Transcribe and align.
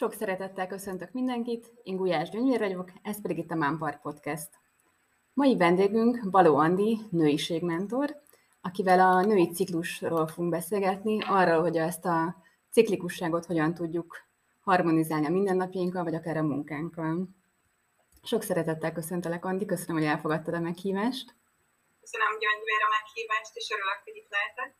Sok 0.00 0.12
szeretettel 0.12 0.66
köszöntök 0.66 1.12
mindenkit, 1.12 1.72
én 1.82 1.96
Gulyás 1.96 2.30
Gyöngyvér 2.30 2.58
vagyok, 2.58 2.92
ez 3.02 3.20
pedig 3.20 3.38
itt 3.38 3.50
a 3.50 3.54
Mámpart 3.54 4.00
Podcast. 4.00 4.48
Mai 5.32 5.56
vendégünk 5.56 6.30
Baló 6.30 6.56
Andi, 6.56 6.98
nőiségmentor, 7.10 8.16
akivel 8.60 9.00
a 9.00 9.20
női 9.20 9.52
ciklusról 9.52 10.26
fogunk 10.26 10.50
beszélgetni, 10.50 11.18
arról, 11.22 11.60
hogy 11.60 11.76
ezt 11.76 12.04
a 12.04 12.36
ciklikusságot 12.70 13.46
hogyan 13.46 13.74
tudjuk 13.74 14.16
harmonizálni 14.60 15.26
a 15.26 15.30
mindennapjainkkal, 15.30 16.04
vagy 16.04 16.14
akár 16.14 16.36
a 16.36 16.42
munkánkkal. 16.42 17.28
Sok 18.22 18.42
szeretettel 18.42 18.92
köszöntelek, 18.92 19.44
Andi, 19.44 19.64
köszönöm, 19.64 19.96
hogy 19.96 20.10
elfogadtad 20.10 20.54
a 20.54 20.60
meghívást. 20.60 21.34
Köszönöm, 22.00 22.28
Gyöngyvér, 22.28 22.82
a 22.86 22.90
meghívást, 23.00 23.56
és 23.56 23.70
örülök, 23.70 24.00
hogy 24.04 24.16
itt 24.16 24.30
lehetek. 24.30 24.76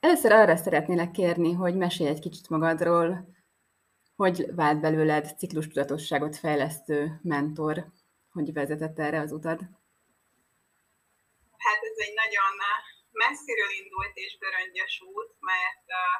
Először 0.00 0.32
arra 0.32 0.56
szeretnélek 0.56 1.10
kérni, 1.10 1.52
hogy 1.52 1.76
mesélj 1.76 2.08
egy 2.08 2.20
kicsit 2.20 2.48
magadról, 2.48 3.40
hogy 4.22 4.38
vált 4.60 4.80
belőled 4.86 5.26
ciklus 5.38 5.66
tudatosságot 5.68 6.34
fejlesztő 6.44 6.98
mentor, 7.34 7.76
hogy 8.36 8.48
vezetett 8.58 8.98
erre 9.06 9.18
az 9.24 9.32
utad? 9.38 9.60
Hát 11.64 11.80
ez 11.90 11.98
egy 12.06 12.14
nagyon 12.24 12.54
messziről 13.22 13.72
indult 13.80 14.14
és 14.24 14.32
göröngyös 14.44 14.94
út, 15.14 15.30
mert 15.50 15.86
uh, 16.00 16.16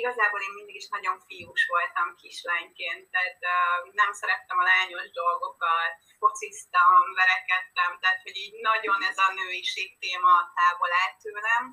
igazából 0.00 0.40
én 0.46 0.54
mindig 0.58 0.76
is 0.82 0.88
nagyon 0.96 1.16
fiús 1.26 1.62
voltam 1.74 2.08
kislányként, 2.22 3.04
tehát 3.14 3.40
uh, 3.54 3.92
nem 4.00 4.10
szerettem 4.20 4.58
a 4.58 4.68
lányos 4.72 5.08
dolgokat, 5.22 5.94
fociztam, 6.22 7.02
verekedtem, 7.20 7.90
tehát 8.00 8.20
hogy 8.26 8.36
így 8.44 8.56
nagyon 8.70 9.00
ez 9.10 9.18
a 9.26 9.28
nőiség 9.38 9.88
téma 10.02 10.34
távol 10.58 10.92
állt 11.02 11.16
tőlem, 11.22 11.64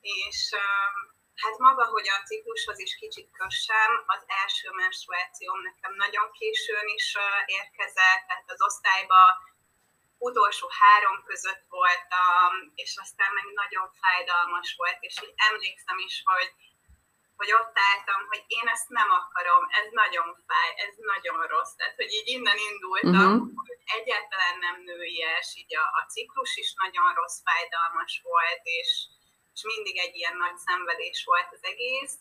és 0.00 0.38
uh, 0.62 1.15
Hát 1.42 1.56
maga, 1.58 1.84
hogy 1.94 2.08
a 2.08 2.22
ciklushoz 2.28 2.78
is 2.78 2.94
kicsit 3.02 3.28
kössem, 3.40 3.90
az 4.06 4.22
első 4.42 4.68
menstruációm 4.70 5.60
nekem 5.68 5.92
nagyon 5.94 6.26
későn 6.38 6.88
is 6.98 7.16
érkezett, 7.46 8.22
tehát 8.26 8.50
az 8.54 8.62
osztályba 8.62 9.20
utolsó 10.18 10.66
három 10.82 11.16
között 11.24 11.64
voltam, 11.68 12.50
és 12.74 12.96
aztán 13.02 13.32
meg 13.38 13.46
nagyon 13.62 13.86
fájdalmas 14.00 14.74
volt, 14.76 14.98
és 15.00 15.14
így 15.24 15.34
emlékszem 15.48 15.98
is, 16.08 16.22
hogy, 16.24 16.50
hogy 17.36 17.50
ott 17.52 17.74
álltam, 17.90 18.20
hogy 18.30 18.42
én 18.46 18.66
ezt 18.74 18.88
nem 18.88 19.10
akarom, 19.20 19.62
ez 19.80 19.88
nagyon 20.02 20.28
fáj, 20.48 20.70
ez 20.86 20.94
nagyon 21.12 21.46
rossz. 21.46 21.74
Tehát, 21.76 21.96
hogy 22.00 22.12
így 22.18 22.28
innen 22.36 22.58
indultam, 22.70 23.32
uh-huh. 23.32 23.64
hogy 23.66 23.78
egyáltalán 23.98 24.56
nem 24.66 24.76
nőies, 24.88 25.48
így 25.60 25.74
a, 25.76 25.84
a 26.00 26.02
ciklus 26.12 26.52
is 26.56 26.70
nagyon 26.82 27.08
rossz, 27.14 27.38
fájdalmas 27.48 28.14
volt, 28.30 28.62
és, 28.80 28.90
és 29.56 29.62
mindig 29.62 29.98
egy 29.98 30.16
ilyen 30.16 30.36
nagy 30.36 30.56
szenvedés 30.56 31.24
volt 31.24 31.48
az 31.52 31.64
egész. 31.72 32.14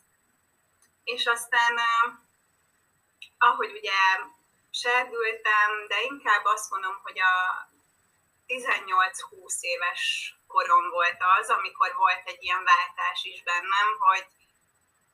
És 1.03 1.25
aztán, 1.25 1.79
ahogy 3.37 3.71
ugye 3.71 3.99
serdültem, 4.71 5.87
de 5.87 6.01
inkább 6.01 6.45
azt 6.45 6.69
mondom, 6.71 6.99
hogy 7.03 7.19
a 7.19 7.35
18-20 8.47 9.59
éves 9.59 10.33
korom 10.47 10.89
volt 10.89 11.17
az, 11.39 11.49
amikor 11.49 11.95
volt 11.95 12.23
egy 12.25 12.43
ilyen 12.43 12.63
váltás 12.63 13.23
is 13.23 13.43
bennem, 13.43 13.87
hogy, 13.99 14.25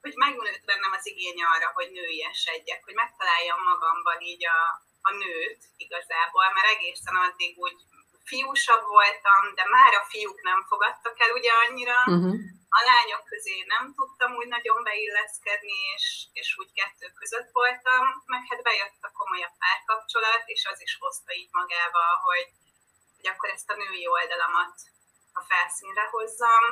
hogy 0.01 0.13
megnőtt 0.15 0.65
bennem 0.65 0.91
az 0.91 1.07
igény 1.07 1.43
arra, 1.43 1.71
hogy 1.73 1.91
nőiesedjek, 1.91 2.83
hogy 2.83 2.93
megtaláljam 2.93 3.61
magamban 3.63 4.21
így 4.21 4.45
a, 4.45 4.61
a 5.01 5.11
nőt 5.11 5.61
igazából, 5.77 6.51
mert 6.53 6.67
egészen 6.67 7.15
addig 7.15 7.57
úgy 7.57 7.77
fiúsabb 8.31 8.83
voltam, 8.97 9.41
de 9.57 9.65
már 9.75 9.93
a 9.95 10.07
fiúk 10.11 10.39
nem 10.49 10.59
fogadtak 10.69 11.15
el 11.23 11.31
ugye 11.39 11.51
annyira. 11.63 11.97
Uh-huh. 12.13 12.35
A 12.77 12.81
lányok 12.89 13.23
közé 13.31 13.57
nem 13.73 13.85
tudtam 13.97 14.31
úgy 14.39 14.49
nagyon 14.55 14.79
beilleszkedni, 14.89 15.79
és, 15.95 16.05
és 16.39 16.49
úgy 16.59 16.71
kettő 16.79 17.07
között 17.19 17.49
voltam, 17.59 18.03
meg 18.33 18.43
hát 18.49 18.61
bejött 18.67 19.01
a 19.09 19.15
komolyabb 19.19 19.55
párkapcsolat, 19.63 20.43
és 20.53 20.61
az 20.71 20.79
is 20.87 20.93
hozta 20.99 21.31
így 21.41 21.51
magával, 21.59 22.13
hogy, 22.27 22.47
hogy 23.15 23.27
akkor 23.31 23.49
ezt 23.49 23.71
a 23.73 23.79
női 23.81 24.05
oldalamat 24.17 24.75
a 25.39 25.41
felszínre 25.49 26.05
hozzam. 26.13 26.65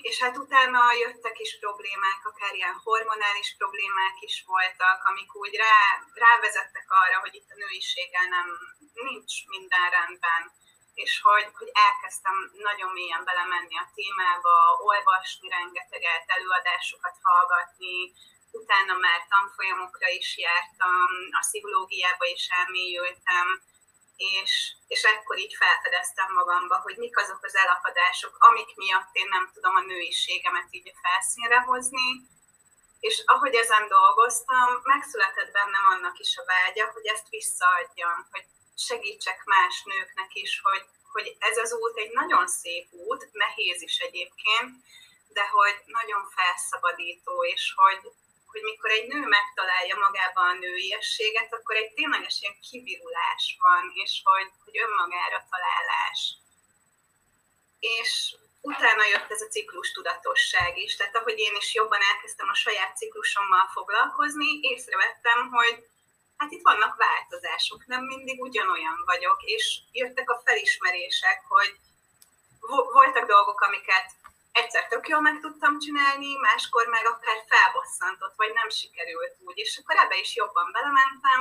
És 0.00 0.20
hát 0.22 0.36
utána 0.36 0.92
jöttek 0.92 1.38
is 1.38 1.58
problémák, 1.58 2.20
akár 2.30 2.54
ilyen 2.54 2.80
hormonális 2.84 3.54
problémák 3.58 4.16
is 4.28 4.44
voltak, 4.46 5.04
amik 5.04 5.34
úgy 5.34 5.54
rá, 5.56 5.78
rávezettek 6.14 6.86
arra, 7.02 7.18
hogy 7.20 7.34
itt 7.34 7.50
a 7.50 7.60
nőiséggel 7.62 8.28
nem, 8.36 8.48
nincs 8.92 9.32
minden 9.46 9.90
rendben, 9.90 10.42
és 10.94 11.20
hogy, 11.22 11.48
hogy 11.58 11.70
elkezdtem 11.72 12.36
nagyon 12.68 12.90
mélyen 12.92 13.24
belemenni 13.24 13.76
a 13.78 13.90
témába, 13.94 14.56
olvasni 14.90 15.48
rengeteget, 15.48 16.24
előadásokat 16.26 17.16
hallgatni, 17.22 18.12
utána 18.50 18.94
már 18.94 19.20
tanfolyamokra 19.28 20.08
is 20.08 20.38
jártam, 20.46 21.08
a 21.38 21.40
pszichológiába 21.40 22.24
is 22.24 22.48
elmélyültem, 22.60 23.46
és, 24.18 24.52
és 24.86 25.02
ekkor 25.02 25.38
így 25.38 25.54
felfedeztem 25.54 26.32
magamba, 26.32 26.76
hogy 26.80 26.96
mik 26.96 27.18
azok 27.18 27.44
az 27.44 27.56
elakadások, 27.56 28.36
amik 28.38 28.76
miatt 28.76 29.10
én 29.12 29.28
nem 29.28 29.50
tudom 29.54 29.74
a 29.76 29.80
nőiségemet 29.80 30.68
így 30.70 30.92
felszínre 31.02 31.60
hozni, 31.60 32.08
és 33.00 33.22
ahogy 33.26 33.54
ezen 33.54 33.88
dolgoztam, 33.88 34.80
megszületett 34.82 35.52
bennem 35.52 35.84
annak 35.94 36.18
is 36.18 36.36
a 36.36 36.44
vágya, 36.44 36.90
hogy 36.94 37.06
ezt 37.06 37.28
visszaadjam, 37.28 38.28
hogy 38.30 38.44
segítsek 38.76 39.44
más 39.44 39.82
nőknek 39.84 40.34
is, 40.34 40.60
hogy, 40.62 40.84
hogy 41.12 41.36
ez 41.38 41.56
az 41.56 41.72
út 41.72 41.96
egy 41.98 42.10
nagyon 42.12 42.46
szép 42.46 42.86
út, 42.92 43.28
nehéz 43.32 43.82
is 43.82 43.98
egyébként, 43.98 44.70
de 45.28 45.48
hogy 45.48 45.76
nagyon 45.84 46.28
felszabadító, 46.36 47.44
és 47.44 47.72
hogy, 47.76 48.12
hogy 48.50 48.62
mikor 48.62 48.90
egy 48.90 49.06
nő 49.12 49.20
megtalálja 49.26 49.96
magában 49.96 50.48
a 50.48 50.58
nőiességet, 50.58 51.52
akkor 51.52 51.76
egy 51.76 51.92
tényleges 51.92 52.40
ilyen 52.40 52.58
kivirulás 52.70 53.44
van, 53.60 53.84
és 54.04 54.20
hogy, 54.24 54.50
hogy 54.64 54.76
önmagára 54.84 55.46
találás. 55.50 56.20
És 57.78 58.34
utána 58.60 59.04
jött 59.12 59.30
ez 59.30 59.42
a 59.42 59.52
ciklus 59.54 59.92
tudatosság 59.92 60.78
is, 60.78 60.96
tehát 60.96 61.16
ahogy 61.16 61.38
én 61.38 61.56
is 61.56 61.74
jobban 61.74 62.00
elkezdtem 62.12 62.48
a 62.48 62.54
saját 62.54 62.96
ciklusommal 62.96 63.66
foglalkozni, 63.72 64.58
észrevettem, 64.60 65.48
hogy 65.50 65.76
hát 66.36 66.50
itt 66.50 66.62
vannak 66.62 66.96
változások, 66.96 67.86
nem 67.86 68.04
mindig 68.04 68.40
ugyanolyan 68.40 69.02
vagyok, 69.04 69.42
és 69.42 69.80
jöttek 69.92 70.30
a 70.30 70.40
felismerések, 70.44 71.42
hogy 71.48 71.76
voltak 72.92 73.26
dolgok, 73.26 73.60
amiket 73.60 74.06
egyszer 74.60 74.88
tök 74.88 75.08
jól 75.08 75.20
meg 75.20 75.40
tudtam 75.40 75.78
csinálni, 75.78 76.36
máskor 76.36 76.86
meg 76.86 77.06
akár 77.06 77.44
felbosszantott, 77.48 78.34
vagy 78.36 78.52
nem 78.52 78.68
sikerült 78.68 79.36
úgy, 79.46 79.58
és 79.58 79.78
akkor 79.78 79.96
ebbe 79.96 80.18
is 80.18 80.36
jobban 80.36 80.68
belementem, 80.72 81.40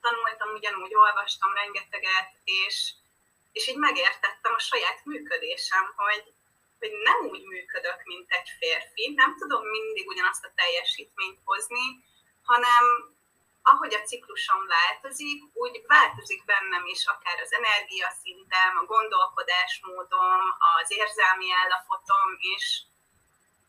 tanultam 0.00 0.50
ugyanúgy, 0.58 0.94
olvastam 0.94 1.52
rengeteget, 1.54 2.30
és, 2.44 2.92
és 3.52 3.68
így 3.68 3.76
megértettem 3.76 4.52
a 4.54 4.66
saját 4.70 5.04
működésem, 5.04 5.92
hogy, 5.96 6.24
hogy 6.78 6.92
nem 7.08 7.18
úgy 7.30 7.44
működök, 7.44 7.98
mint 8.04 8.30
egy 8.30 8.48
férfi, 8.58 9.12
nem 9.14 9.36
tudom 9.38 9.62
mindig 9.66 10.06
ugyanazt 10.06 10.44
a 10.44 10.52
teljesítményt 10.54 11.40
hozni, 11.44 12.04
hanem 12.42 13.13
ahogy 13.70 13.94
a 13.94 14.06
ciklusom 14.10 14.66
változik, 14.66 15.38
úgy 15.52 15.82
változik 15.86 16.44
bennem 16.44 16.86
is 16.86 17.06
akár 17.06 17.40
az 17.40 17.52
energiaszintem, 17.52 18.72
a 18.80 18.84
gondolkodásmódom, 18.84 20.40
az 20.82 20.90
érzelmi 20.90 21.48
állapotom, 21.52 22.28
és 22.54 22.82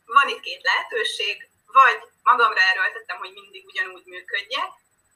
van 0.05 0.27
itt 0.27 0.39
két 0.39 0.63
lehetőség, 0.63 1.49
vagy 1.65 1.99
magamra 2.23 2.61
erőltetem, 2.61 3.17
hogy 3.17 3.33
mindig 3.33 3.65
ugyanúgy 3.65 4.05
működjek, 4.05 4.71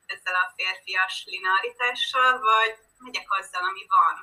ezzel 0.05 0.35
a 0.35 0.53
férfias 0.55 1.23
linearitással, 1.25 2.39
vagy 2.39 2.77
megyek 2.97 3.31
azzal, 3.39 3.63
ami 3.63 3.85
van, 3.87 4.15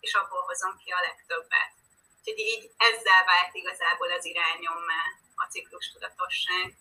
és 0.00 0.14
abból 0.14 0.42
hozom 0.42 0.76
ki 0.76 0.90
a 0.90 1.00
legtöbbet. 1.00 1.72
Úgyhogy 2.18 2.38
így 2.38 2.70
ezzel 2.76 3.24
vált 3.24 3.54
igazából 3.54 4.10
az 4.12 4.24
irányom 4.24 4.80
már 4.92 5.10
a 5.34 5.44
ciklus 5.50 5.92
tudatosság 5.92 6.76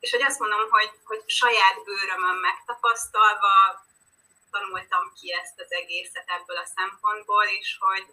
és 0.00 0.10
hogy 0.10 0.22
azt 0.22 0.40
mondom, 0.42 0.70
hogy, 0.70 0.90
hogy 1.04 1.22
saját 1.26 1.76
bőrömön 1.84 2.38
megtapasztalva 2.48 3.54
tanultam 4.50 5.04
ki 5.16 5.32
ezt 5.40 5.60
az 5.64 5.70
egészet 5.80 6.28
ebből 6.36 6.56
a 6.56 6.70
szempontból, 6.76 7.44
és 7.60 7.76
hogy 7.80 8.06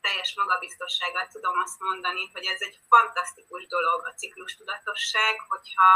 teljes 0.00 0.34
magabiztossággal 0.42 1.26
tudom 1.32 1.56
azt 1.64 1.80
mondani, 1.88 2.30
hogy 2.34 2.44
ez 2.54 2.60
egy 2.66 2.78
fantasztikus 2.88 3.66
dolog 3.66 4.00
a 4.06 4.16
ciklus 4.20 4.56
tudatosság, 4.56 5.34
hogyha 5.48 5.90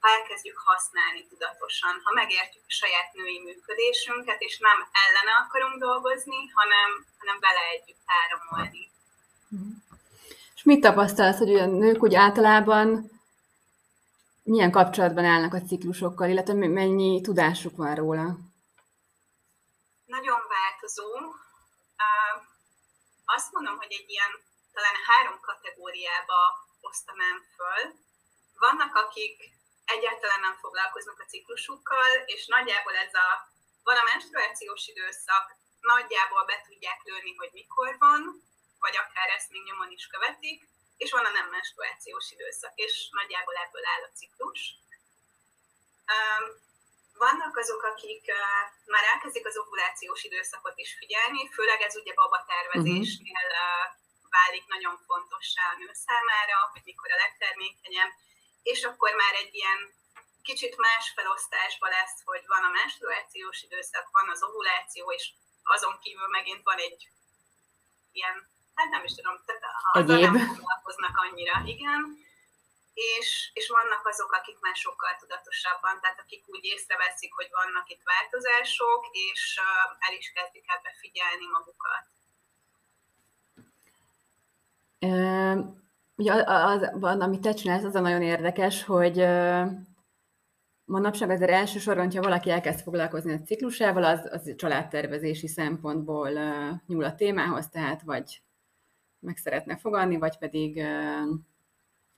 ha 0.00 0.08
elkezdjük 0.16 0.58
használni 0.64 1.26
tudatosan, 1.26 2.00
ha 2.04 2.12
megértjük 2.14 2.64
a 2.66 2.76
saját 2.80 3.12
női 3.12 3.40
működésünket, 3.46 4.40
és 4.40 4.58
nem 4.58 4.78
ellene 5.04 5.32
akarunk 5.44 5.76
dolgozni, 5.80 6.40
hanem, 6.58 6.88
hanem 7.18 7.38
vele 7.40 7.62
együtt 7.74 8.04
áramolni. 8.20 8.90
És 10.54 10.62
mit 10.62 10.80
tapasztalsz, 10.80 11.38
hogy 11.38 11.54
a 11.54 11.66
nők 11.66 12.02
úgy 12.02 12.14
általában 12.14 13.19
milyen 14.42 14.70
kapcsolatban 14.70 15.24
állnak 15.24 15.54
a 15.54 15.62
ciklusokkal, 15.62 16.28
illetve 16.28 16.54
mennyi 16.54 17.20
tudásuk 17.20 17.76
van 17.76 17.94
róla? 17.94 18.36
Nagyon 20.04 20.40
változó. 20.48 21.08
Azt 23.24 23.52
mondom, 23.52 23.76
hogy 23.76 23.92
egy 23.92 24.10
ilyen 24.10 24.32
talán 24.72 24.96
három 25.06 25.40
kategóriába 25.40 26.40
osztanám 26.80 27.38
föl. 27.56 27.82
vannak, 28.58 28.94
akik 28.94 29.36
egyáltalán 29.84 30.40
nem 30.40 30.56
foglalkoznak 30.56 31.20
a 31.20 31.28
ciklusukkal, 31.32 32.10
és 32.26 32.46
nagyjából 32.46 32.96
ez 32.96 33.14
a, 33.14 33.28
van 33.82 33.96
a 33.96 34.08
menstruációs 34.12 34.86
időszak, 34.86 35.44
nagyjából 35.80 36.44
be 36.44 36.56
tudják 36.68 37.00
lőni, 37.04 37.34
hogy 37.34 37.50
mikor 37.52 37.96
van, 37.98 38.20
vagy 38.78 38.96
akár 38.96 39.28
ezt 39.36 39.50
még 39.50 39.62
nyomon 39.64 39.90
is 39.90 40.06
követik, 40.06 40.68
és 41.02 41.10
van 41.10 41.24
a 41.24 41.36
nem 41.38 41.48
menstruációs 41.48 42.30
időszak, 42.30 42.72
és 42.74 43.08
nagyjából 43.10 43.54
ebből 43.54 43.86
áll 43.94 44.02
a 44.02 44.14
ciklus. 44.18 44.60
Vannak 47.24 47.56
azok, 47.56 47.82
akik 47.82 48.24
már 48.84 49.04
elkezdik 49.12 49.46
az 49.46 49.56
ovulációs 49.56 50.22
időszakot 50.24 50.78
is 50.78 50.90
figyelni, 50.98 51.48
főleg 51.56 51.80
ez 51.80 51.96
ugye 51.96 52.14
baba 52.14 52.44
tervezésnél 52.52 53.48
válik 54.30 54.66
nagyon 54.66 54.96
fontossá 55.06 55.62
a 55.72 55.76
nő 55.78 55.90
számára, 55.92 56.56
hogy 56.72 56.82
mikor 56.84 57.10
a 57.12 57.22
legtermékenyebb, 57.24 58.12
és 58.62 58.84
akkor 58.84 59.14
már 59.14 59.34
egy 59.34 59.54
ilyen 59.54 59.80
kicsit 60.42 60.76
más 60.76 61.12
felosztásba 61.14 61.88
lesz, 61.88 62.22
hogy 62.24 62.44
van 62.46 62.64
a 62.64 62.76
menstruációs 62.80 63.62
időszak, 63.62 64.08
van 64.12 64.28
az 64.30 64.42
ovuláció, 64.42 65.12
és 65.12 65.32
azon 65.62 65.98
kívül 66.02 66.28
megint 66.28 66.62
van 66.62 66.78
egy 66.78 67.08
ilyen, 68.12 68.36
hát 68.80 68.90
nem 68.96 69.04
is 69.08 69.14
tudom, 69.14 69.36
tehát 69.46 69.62
azzal 69.98 70.18
nem 70.20 70.36
foglalkoznak 70.54 71.14
annyira, 71.24 71.54
igen. 71.74 72.00
És, 72.94 73.28
és 73.58 73.66
vannak 73.68 74.06
azok, 74.10 74.32
akik 74.38 74.58
már 74.60 74.76
sokkal 74.84 75.12
tudatosabban, 75.20 76.00
tehát 76.00 76.20
akik 76.24 76.42
úgy 76.54 76.64
észreveszik, 76.72 77.32
hogy 77.34 77.48
vannak 77.60 77.86
itt 77.92 78.02
változások, 78.12 79.02
és 79.12 79.42
el 80.06 80.14
is 80.20 80.32
kezdik 80.36 80.64
ebbe 80.74 80.90
figyelni 81.02 81.46
magukat. 81.56 82.04
Ugye 86.16 86.32
az, 86.46 86.82
az, 87.00 87.20
amit 87.20 87.40
te 87.40 87.52
csinálsz, 87.52 87.84
az 87.84 87.94
a 87.94 88.00
nagyon 88.00 88.22
érdekes, 88.22 88.84
hogy 88.84 89.16
manapság 90.84 91.30
azért 91.30 91.50
elsősorban, 91.50 92.12
ha 92.12 92.20
valaki 92.20 92.50
elkezd 92.50 92.82
foglalkozni 92.82 93.32
a 93.32 93.42
ciklusával, 93.42 94.04
az, 94.04 94.28
az 94.30 94.54
családtervezési 94.56 95.48
szempontból 95.48 96.30
nyúl 96.86 97.04
a 97.04 97.14
témához, 97.14 97.68
tehát 97.68 98.02
vagy 98.02 98.42
meg 99.20 99.36
szeretne 99.36 99.76
fogadni, 99.76 100.18
vagy 100.18 100.38
pedig 100.38 100.82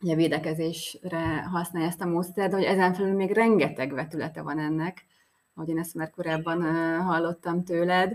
ugye 0.00 0.14
védekezésre 0.14 1.42
használja 1.42 1.88
ezt 1.88 2.00
a 2.00 2.06
módszert, 2.06 2.50
de 2.50 2.56
hogy 2.56 2.64
ezen 2.64 2.94
felül 2.94 3.14
még 3.14 3.30
rengeteg 3.30 3.92
vetülete 3.92 4.42
van 4.42 4.58
ennek, 4.58 5.06
ahogy 5.54 5.68
én 5.68 5.78
ezt 5.78 5.94
már 5.94 6.10
korábban 6.10 6.62
hallottam 7.02 7.64
tőled. 7.64 8.12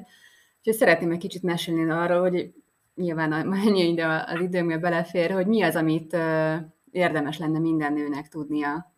Úgyhogy 0.57 0.74
szeretném 0.74 1.12
egy 1.12 1.19
kicsit 1.19 1.44
mesélni 1.44 1.92
arról, 1.92 2.19
hogy 2.19 2.54
nyilván 2.95 3.48
mennyi 3.48 3.89
ide 3.89 4.06
az 4.06 4.39
időmbe 4.39 4.78
belefér, 4.78 5.31
hogy 5.31 5.48
mi 5.48 5.62
az, 5.62 5.75
amit 5.75 6.18
érdemes 6.92 7.38
lenne 7.38 7.60
minden 7.60 7.94
nőnek 7.94 8.28
tudnia 8.28 8.94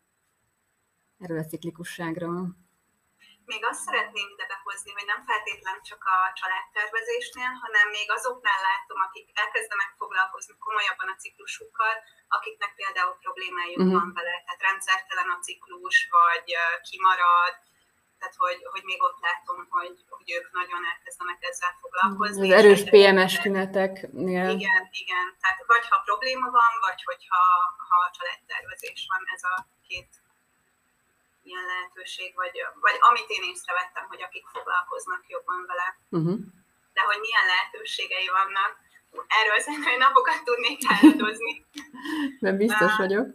erről 1.20 1.38
a 1.38 1.46
ciklikusságról. 1.46 2.56
Még 3.52 3.64
azt 3.72 3.86
szeretném 3.88 4.28
ide 4.34 4.46
behozni, 4.54 4.92
hogy 4.98 5.08
nem 5.12 5.22
feltétlen 5.30 5.78
csak 5.90 6.02
a 6.16 6.18
családtervezésnél, 6.40 7.52
hanem 7.64 7.88
még 7.98 8.08
azoknál 8.18 8.60
látom, 8.70 9.00
akik 9.08 9.28
elkezdenek 9.44 9.92
foglalkozni 10.02 10.54
komolyabban 10.66 11.10
a 11.12 11.20
ciklusukkal, 11.22 11.96
akiknek 12.38 12.72
például 12.80 13.16
problémájuk 13.24 13.82
uh-huh. 13.82 13.98
van 13.98 14.10
vele, 14.18 14.36
tehát 14.46 14.66
rendszertelen 14.70 15.30
a 15.36 15.42
ciklus, 15.46 15.98
vagy 16.18 16.48
kimarad, 16.88 17.54
tehát 18.20 18.36
hogy, 18.44 18.60
hogy 18.74 18.84
még 18.90 19.00
ott 19.08 19.20
látom, 19.28 19.58
hogy, 19.76 19.98
hogy 20.18 20.30
ők 20.38 20.48
nagyon 20.60 20.82
elkezdenek 20.92 21.40
ezzel 21.50 21.74
foglalkozni. 21.82 22.52
Az 22.52 22.58
erős 22.60 22.82
PMS 22.92 23.34
tüneteknél. 23.44 24.50
Igen, 24.58 24.84
igen. 25.04 25.28
Tehát 25.42 25.60
vagy 25.72 25.86
ha 25.90 25.98
probléma 26.10 26.50
van, 26.60 26.72
vagy 26.88 27.02
hogyha 27.10 27.42
ha 27.90 27.98
családtervezés 28.18 29.02
van, 29.12 29.22
ez 29.36 29.44
a 29.54 29.56
két 29.88 30.10
ilyen 31.50 31.66
lehetőség, 31.74 32.30
vagy, 32.42 32.56
vagy 32.86 32.98
amit 33.10 33.30
én 33.36 33.44
észrevettem, 33.52 34.06
hogy 34.12 34.22
akik 34.28 34.46
foglalkoznak 34.56 35.24
jobban 35.34 35.62
vele. 35.70 35.88
Uh-huh. 36.18 36.40
De 36.96 37.02
hogy 37.10 37.20
milyen 37.26 37.46
lehetőségei 37.54 38.30
vannak, 38.40 38.72
erről 39.40 39.60
szerintem 39.60 39.98
napokat 39.98 40.44
tudnék 40.44 40.80
álladozni. 40.94 41.54
Nem 42.48 42.56
biztos 42.64 42.94
vagyok. 43.04 43.26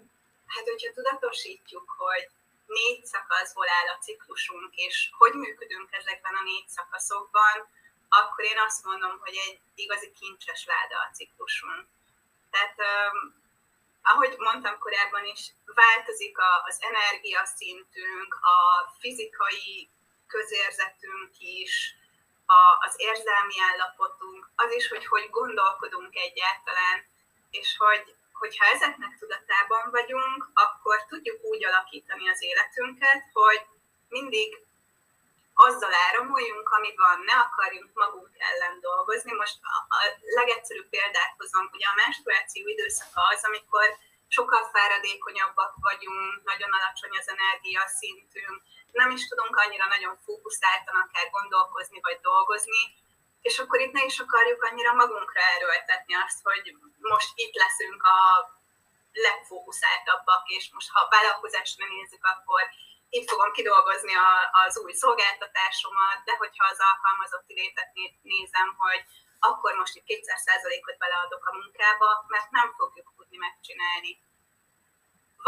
Hát, 0.55 0.65
hogyha 0.73 0.97
tudatosítjuk, 0.99 1.87
hogy 2.03 2.25
négy 2.67 3.05
szakaszból 3.13 3.69
áll 3.79 3.89
a 3.95 4.03
ciklusunk, 4.07 4.71
és 4.87 5.11
hogy 5.21 5.35
működünk 5.45 5.89
ezekben 6.01 6.35
a 6.41 6.43
négy 6.51 6.69
szakaszokban, 6.77 7.57
akkor 8.21 8.45
én 8.45 8.61
azt 8.67 8.85
mondom, 8.85 9.15
hogy 9.25 9.37
egy 9.47 9.59
igazi 9.75 10.11
kincses 10.21 10.67
láda 10.73 10.97
a 11.05 11.13
ciklusunk. 11.17 11.85
Tehát 12.51 12.77
ahogy 14.05 14.35
mondtam 14.39 14.79
korábban 14.79 15.25
is, 15.25 15.43
változik 15.65 16.39
a, 16.39 16.53
az 16.69 16.77
energiaszintünk, 16.91 18.31
a 18.35 18.59
fizikai 19.01 19.91
közérzetünk 20.27 21.31
is, 21.39 21.95
a, 22.47 22.63
az 22.87 22.95
érzelmi 22.97 23.55
állapotunk, 23.71 24.51
az 24.57 24.73
is, 24.73 24.89
hogy 24.89 25.07
hogy 25.07 25.27
gondolkodunk 25.31 26.17
egyáltalán, 26.17 26.99
és 27.51 27.77
hogy 27.79 28.15
hogyha 28.33 28.65
ezeknek 28.65 29.17
tudatában 29.19 29.91
vagyunk, 29.91 30.51
akkor 30.55 31.05
tudjuk 31.05 31.45
úgy 31.45 31.65
alakítani 31.65 32.29
az 32.29 32.43
életünket, 32.43 33.23
hogy 33.33 33.61
mindig 34.09 34.59
azzal 35.55 35.95
áramoljunk, 36.09 36.69
ami 36.69 36.91
van, 36.97 37.19
ne 37.31 37.37
akarjunk 37.47 37.91
magunk 37.95 38.31
ellen 38.49 38.81
dolgozni. 38.81 39.33
Most 39.33 39.59
a, 39.63 39.77
a 39.97 39.99
legegyszerűbb 40.39 40.89
példát 40.89 41.35
hozom, 41.37 41.71
ugye 41.73 41.87
a 41.89 42.01
menstruáció 42.05 42.67
időszaka 42.75 43.21
az, 43.33 43.45
amikor 43.45 43.87
sokkal 44.29 44.65
fáradékonyabbak 44.73 45.73
vagyunk, 45.89 46.45
nagyon 46.45 46.71
alacsony 46.79 47.17
az 47.21 47.29
energia 47.37 47.83
szintünk, 47.99 48.63
nem 49.01 49.11
is 49.11 49.29
tudunk 49.29 49.57
annyira 49.57 49.87
nagyon 49.87 50.15
fókuszáltan 50.25 50.97
akár 51.05 51.27
gondolkozni 51.31 51.99
vagy 52.01 52.19
dolgozni, 52.21 52.83
és 53.49 53.59
akkor 53.59 53.81
itt 53.81 53.93
ne 53.93 54.05
is 54.05 54.19
akarjuk 54.19 54.63
annyira 54.63 54.93
magunkra 54.93 55.41
erőltetni 55.57 56.15
azt, 56.25 56.41
hogy 56.43 56.77
most 56.99 57.31
itt 57.35 57.55
leszünk 57.55 58.03
a 58.03 58.19
legfókuszáltabbak, 59.13 60.49
és 60.49 60.71
most 60.73 60.91
ha 60.93 61.09
vállalkozásra 61.11 61.87
nézzük, 61.87 62.25
akkor 62.25 62.63
itt 63.17 63.31
fogom 63.33 63.53
kidolgozni 63.53 64.15
a, 64.29 64.31
az 64.65 64.79
új 64.85 64.93
szolgáltatásomat, 64.93 66.19
de 66.25 66.35
hogyha 66.43 66.65
az 66.73 66.81
alkalmazotti 66.91 67.55
létet 67.61 67.91
nézem, 68.23 68.69
hogy 68.85 69.03
akkor 69.49 69.73
most 69.81 69.97
itt 69.97 70.09
200%-ot 70.11 70.99
beleadok 70.99 71.45
a 71.47 71.57
munkába, 71.61 72.25
mert 72.29 72.51
nem 72.51 72.69
fogjuk 72.79 73.09
tudni 73.17 73.37
megcsinálni. 73.37 74.13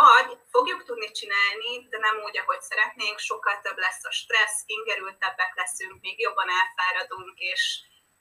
Vagy 0.04 0.28
fogjuk 0.54 0.84
tudni 0.84 1.10
csinálni, 1.10 1.72
de 1.90 1.98
nem 1.98 2.16
úgy, 2.26 2.38
ahogy 2.38 2.62
szeretnénk, 2.70 3.18
sokkal 3.18 3.60
több 3.60 3.78
lesz 3.78 4.04
a 4.04 4.10
stressz, 4.20 4.62
ingerültebbek 4.66 5.52
leszünk, 5.60 6.00
még 6.00 6.20
jobban 6.20 6.48
elfáradunk, 6.60 7.38
és, 7.38 7.62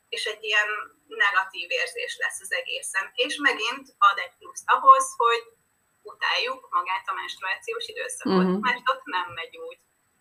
és 0.10 0.26
egy 0.26 0.44
ilyen 0.44 0.70
negatív 1.08 1.72
érzés 1.72 2.18
lesz 2.24 2.40
az 2.42 2.52
egészen. 2.52 3.12
És 3.14 3.36
megint 3.36 3.88
ad 3.98 4.18
egy 4.18 4.36
plusz 4.38 4.64
ahhoz, 4.66 5.06
hogy 5.18 5.44
utáljuk 6.14 6.62
magát 6.78 7.06
a 7.12 7.18
menstruációs 7.22 7.86
időszakot, 7.94 8.46
uh-huh. 8.46 8.66
mert 8.68 8.90
ott 8.94 9.06
nem 9.16 9.28
megy 9.40 9.56
úgy. 9.68 9.80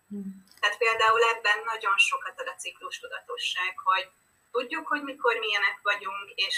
Uh-huh. 0.09 0.33
Tehát 0.59 0.77
például 0.77 1.21
ebben 1.33 1.59
nagyon 1.71 1.97
sokat 1.97 2.35
ad 2.41 2.47
a 2.53 2.59
ciklus 2.61 2.99
tudatosság, 2.99 3.71
hogy 3.89 4.07
tudjuk, 4.51 4.87
hogy 4.87 5.03
mikor 5.11 5.33
milyenek 5.45 5.77
vagyunk, 5.83 6.25
és 6.45 6.55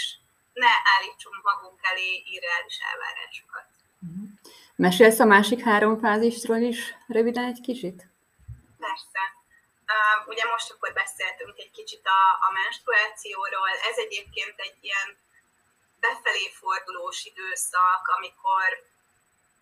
ne 0.52 0.72
állítsunk 0.94 1.42
magunk 1.42 1.78
elé 1.90 2.10
irreális 2.34 2.78
elvárásokat. 2.90 3.66
Uh-huh. 4.04 4.28
Mesélsz 4.84 5.20
a 5.20 5.32
másik 5.34 5.60
három 5.68 5.94
fázisról 6.04 6.62
is 6.72 6.78
röviden 7.06 7.44
egy 7.44 7.60
kicsit? 7.68 7.98
Persze. 8.84 9.22
Uh, 9.94 10.28
ugye 10.32 10.44
most 10.44 10.70
akkor 10.70 10.92
beszéltünk 10.92 11.58
egy 11.58 11.70
kicsit 11.70 12.04
a, 12.18 12.22
a 12.46 12.48
menstruációról. 12.60 13.72
Ez 13.90 13.96
egyébként 14.04 14.56
egy 14.56 14.78
ilyen 14.80 15.08
befelé 16.00 16.48
fordulós 16.60 17.24
időszak, 17.24 18.02
amikor 18.16 18.66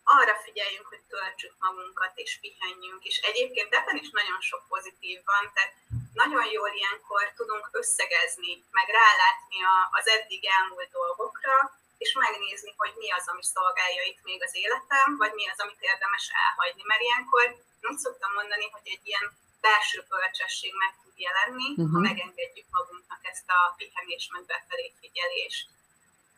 arra 0.06 0.34
figyeljünk, 0.44 0.86
hogy 0.92 1.02
töltsük 1.14 1.54
magunkat 1.66 2.12
és 2.24 2.32
pihenjünk, 2.42 3.02
és 3.10 3.16
egyébként 3.30 3.74
ebben 3.78 3.96
is 4.02 4.10
nagyon 4.20 4.40
sok 4.40 4.62
pozitív 4.72 5.18
van, 5.30 5.44
tehát 5.54 5.74
nagyon 6.22 6.44
jól 6.56 6.70
ilyenkor 6.80 7.24
tudunk 7.38 7.68
összegezni, 7.80 8.52
meg 8.78 8.88
rálátni 9.00 9.58
az 9.98 10.06
eddig 10.16 10.42
elmúlt 10.56 10.90
dolgokra, 11.00 11.56
és 12.04 12.10
megnézni, 12.24 12.72
hogy 12.76 12.92
mi 13.02 13.08
az, 13.18 13.28
ami 13.32 13.44
szolgálja 13.54 14.02
itt 14.10 14.22
még 14.28 14.40
az 14.46 14.54
életem, 14.62 15.08
vagy 15.22 15.32
mi 15.38 15.44
az, 15.52 15.60
amit 15.64 15.86
érdemes 15.90 16.26
elhagyni. 16.44 16.82
Mert 16.86 17.04
ilyenkor 17.06 17.44
úgy 17.90 17.98
szoktam 18.04 18.32
mondani, 18.32 18.66
hogy 18.74 18.86
egy 18.94 19.04
ilyen 19.08 19.26
belső 19.60 19.98
bölcsesség 20.08 20.72
meg 20.82 20.92
tud 21.02 21.16
jelenni, 21.26 21.68
uh-huh. 21.70 21.90
ha 21.92 21.98
mhm. 21.98 22.06
megengedjük 22.08 22.68
magunknak 22.76 23.22
ezt 23.32 23.48
a 23.58 23.60
pihenés 23.78 24.24
meg 24.32 24.42
befelé 24.50 24.86
figyelést. 25.00 25.66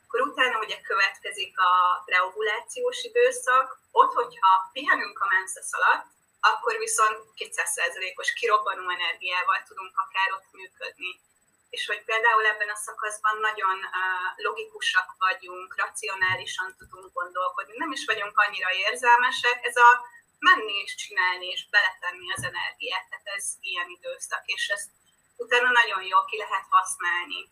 Akkor 0.08 0.28
utána 0.28 0.58
ugye 0.58 0.80
következik 0.80 1.58
a 1.58 2.02
reovulációs 2.06 3.02
időszak, 3.02 3.78
ott, 3.90 4.12
hogyha 4.12 4.70
pihenünk 4.72 5.18
a 5.20 5.26
menszasz 5.34 5.74
alatt, 5.74 6.04
akkor 6.40 6.78
viszont 6.78 7.18
200%-os 7.36 8.32
kirobbanó 8.32 8.88
energiával 8.90 9.62
tudunk 9.68 9.92
akár 10.04 10.32
ott 10.32 10.48
működni. 10.52 11.20
és 11.70 11.86
hogy 11.86 12.04
például 12.04 12.44
ebben 12.46 12.68
a 12.68 12.82
szakaszban 12.86 13.36
nagyon 13.40 13.76
logikusak 14.36 15.08
vagyunk, 15.18 15.76
racionálisan 15.76 16.74
tudunk 16.78 17.12
gondolkodni, 17.12 17.74
nem 17.76 17.92
is 17.92 18.04
vagyunk 18.04 18.38
annyira 18.38 18.70
érzelmesek, 18.72 19.58
ez 19.66 19.76
a 19.76 19.90
menni 20.38 20.74
és 20.84 20.94
csinálni 20.94 21.46
és 21.46 21.68
beletenni 21.68 22.32
az 22.32 22.44
energiát, 22.44 23.08
tehát 23.08 23.26
ez 23.36 23.44
ilyen 23.60 23.88
időszak, 23.88 24.46
és 24.46 24.68
ezt 24.68 24.90
utána 25.36 25.70
nagyon 25.70 26.02
jól 26.02 26.24
ki 26.24 26.36
lehet 26.36 26.66
használni. 26.70 27.50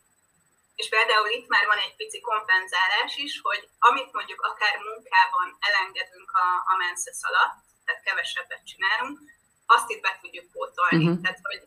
És 0.81 0.89
például 0.89 1.29
itt 1.29 1.49
már 1.49 1.67
van 1.67 1.79
egy 1.79 1.97
pici 1.97 2.21
kompenzálás 2.21 3.17
is, 3.17 3.41
hogy 3.41 3.69
amit 3.79 4.13
mondjuk 4.13 4.41
akár 4.41 4.77
munkában 4.79 5.57
elengedünk 5.61 6.31
a, 6.33 6.49
a 6.73 6.77
menszesz 6.77 7.25
alatt, 7.25 7.57
tehát 7.85 8.03
kevesebbet 8.03 8.67
csinálunk, 8.71 9.19
azt 9.67 9.91
itt 9.91 10.03
be 10.03 10.19
tudjuk 10.21 10.51
pótolni. 10.53 11.07
Uh-huh. 11.07 11.23
Tehát, 11.23 11.41
hogy 11.43 11.63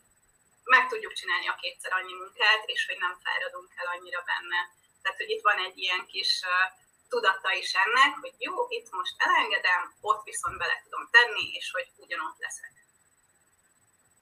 meg 0.64 0.88
tudjuk 0.88 1.14
csinálni 1.14 1.48
a 1.48 1.60
kétszer 1.62 1.94
annyi 1.94 2.14
munkát, 2.14 2.64
és 2.66 2.86
hogy 2.88 2.98
nem 3.00 3.20
fáradunk 3.24 3.72
el 3.76 3.88
annyira 3.96 4.22
benne. 4.32 4.60
Tehát, 5.02 5.18
hogy 5.18 5.30
itt 5.30 5.44
van 5.50 5.60
egy 5.68 5.78
ilyen 5.78 6.06
kis 6.06 6.42
uh, 6.44 6.52
tudata 7.10 7.52
is 7.52 7.74
ennek, 7.74 8.12
hogy 8.22 8.34
jó, 8.38 8.56
itt 8.70 8.90
most 8.92 9.16
elengedem, 9.18 9.94
ott 10.02 10.24
viszont 10.24 10.58
bele 10.58 10.82
tudom 10.84 11.10
tenni, 11.12 11.46
és 11.60 11.72
hogy 11.72 11.88
ugyanott 11.96 12.38
leszek. 12.40 12.74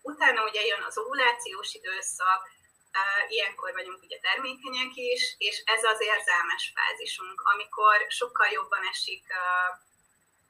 Utána 0.01 0.43
ugye 0.43 0.65
jön 0.65 0.83
az 0.83 0.97
ovulációs 0.97 1.73
időszak, 1.73 2.41
ilyenkor 3.27 3.71
vagyunk 3.73 4.01
ugye 4.03 4.19
termékenyek 4.19 4.95
is, 4.95 5.35
és 5.37 5.61
ez 5.65 5.83
az 5.83 6.01
érzelmes 6.01 6.73
fázisunk, 6.75 7.41
amikor 7.41 8.05
sokkal 8.09 8.47
jobban 8.47 8.83
esik 8.91 9.23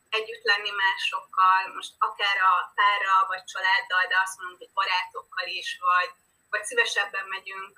együtt 0.10 0.44
lenni 0.44 0.72
másokkal, 0.86 1.62
most 1.75 1.94
akár 1.98 2.38
a 2.51 2.54
párral, 2.75 3.24
vagy 3.27 3.44
családdal, 3.44 4.06
de 4.08 4.18
azt 4.24 4.38
mondom, 4.38 4.58
hogy 4.58 4.72
barátokkal 4.74 5.48
is, 5.48 5.77
vagy, 5.80 6.12
vagy 6.50 6.63
szívesebben 6.66 7.27
megyünk 7.27 7.74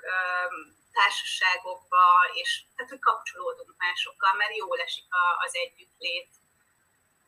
társaságokba, 0.91 2.05
és 2.33 2.49
tehát, 2.75 2.91
hogy 2.91 2.99
kapcsolódunk 2.99 3.73
másokkal, 3.77 4.33
mert 4.33 4.55
jól 4.55 4.79
esik 4.79 5.05
az 5.45 5.55
együttlét. 5.55 6.29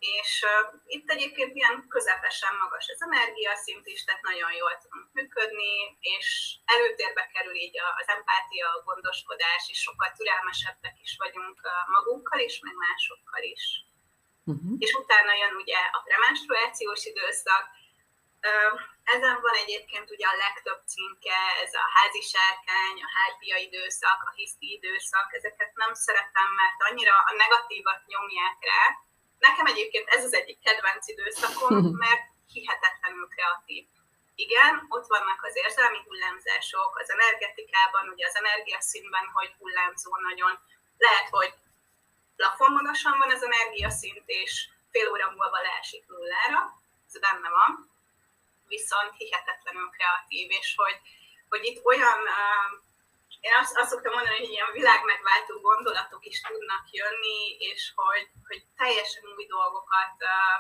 És 0.02 0.46
itt 0.86 1.10
egyébként 1.10 1.56
ilyen 1.56 1.86
közepesen 1.88 2.56
magas 2.62 2.86
az 2.94 3.02
energiaszint 3.02 3.86
is, 3.88 4.04
tehát 4.04 4.22
nagyon 4.22 4.52
jól 4.62 4.78
tudunk 4.82 5.08
működni, 5.14 5.98
és 6.16 6.56
előtérbe 6.66 7.24
kerül 7.34 7.56
így 7.56 7.78
az 8.00 8.08
empátia, 8.16 8.68
a 8.70 8.84
gondoskodás, 8.84 9.64
és 9.74 9.80
sokkal 9.82 10.12
türelmesebbek 10.12 10.96
is 11.02 11.16
vagyunk 11.18 11.60
magunkkal 11.96 12.40
is, 12.40 12.60
meg 12.60 12.76
másokkal 12.76 13.44
is. 13.56 13.64
Uh-huh. 14.46 14.76
És 14.86 14.92
utána 14.94 15.34
jön 15.42 15.56
ugye 15.56 15.80
a 15.98 16.00
premenstruációs 16.08 17.06
időszak. 17.06 17.64
Ezen 19.04 19.38
van 19.42 19.56
egyébként 19.64 20.08
ugye 20.12 20.28
a 20.28 20.40
legtöbb 20.46 20.82
címke, 20.92 21.40
ez 21.64 21.74
a 21.74 21.86
házi 21.96 22.22
sárkány, 22.22 22.98
a 23.08 23.12
hárpia 23.18 23.58
időszak, 23.68 24.20
a 24.26 24.34
hiszti 24.36 24.68
időszak, 24.78 25.28
ezeket 25.40 25.72
nem 25.74 25.94
szeretem, 25.94 26.50
mert 26.62 26.80
annyira 26.90 27.16
a 27.30 27.34
negatívat 27.44 28.02
nyomják 28.06 28.58
rá. 28.72 28.84
Nekem 29.48 29.66
egyébként 29.66 30.08
ez 30.16 30.24
az 30.24 30.34
egyik 30.34 30.60
kedvenc 30.66 31.08
időszakom, 31.08 31.76
mert 32.04 32.24
hihetetlenül 32.54 33.28
kreatív. 33.28 33.86
Igen, 34.36 34.74
ott 34.96 35.08
vannak 35.08 35.40
az 35.48 35.56
érzelmi 35.64 36.02
hullámzások, 36.08 36.92
az 37.02 37.10
energetikában, 37.16 38.10
ugye 38.14 38.26
az 38.28 38.36
energiaszínben, 38.44 39.26
hogy 39.34 39.52
hullámzó 39.60 40.12
nagyon. 40.30 40.54
Lehet, 40.98 41.28
hogy 41.30 41.54
plafon 42.36 42.72
magasan 42.72 43.18
van 43.18 43.32
az 43.32 43.44
energiaszint, 43.44 44.24
és 44.26 44.54
fél 44.92 45.08
óra 45.12 45.28
múlva 45.36 45.62
leesik 45.62 46.04
nullára, 46.08 46.60
ez 47.08 47.20
benne 47.20 47.50
van, 47.50 47.72
viszont 48.68 49.14
hihetetlenül 49.18 49.90
kreatív, 49.90 50.52
és 50.52 50.74
hogy, 50.76 50.98
hogy 51.50 51.64
itt 51.66 51.86
olyan, 51.86 52.20
uh, 52.20 52.70
én 53.46 53.54
azt, 53.62 53.74
azt 53.80 53.92
szoktam 53.94 54.14
mondani, 54.18 54.38
hogy 54.42 54.54
ilyen 54.56 54.78
világmegváltó 54.80 55.54
gondolatok 55.70 56.24
is 56.32 56.38
tudnak 56.48 56.86
jönni, 57.00 57.40
és 57.70 57.82
hogy, 58.00 58.28
hogy 58.48 58.60
teljesen 58.80 59.24
új 59.36 59.46
dolgokat 59.58 60.16
uh, 60.34 60.58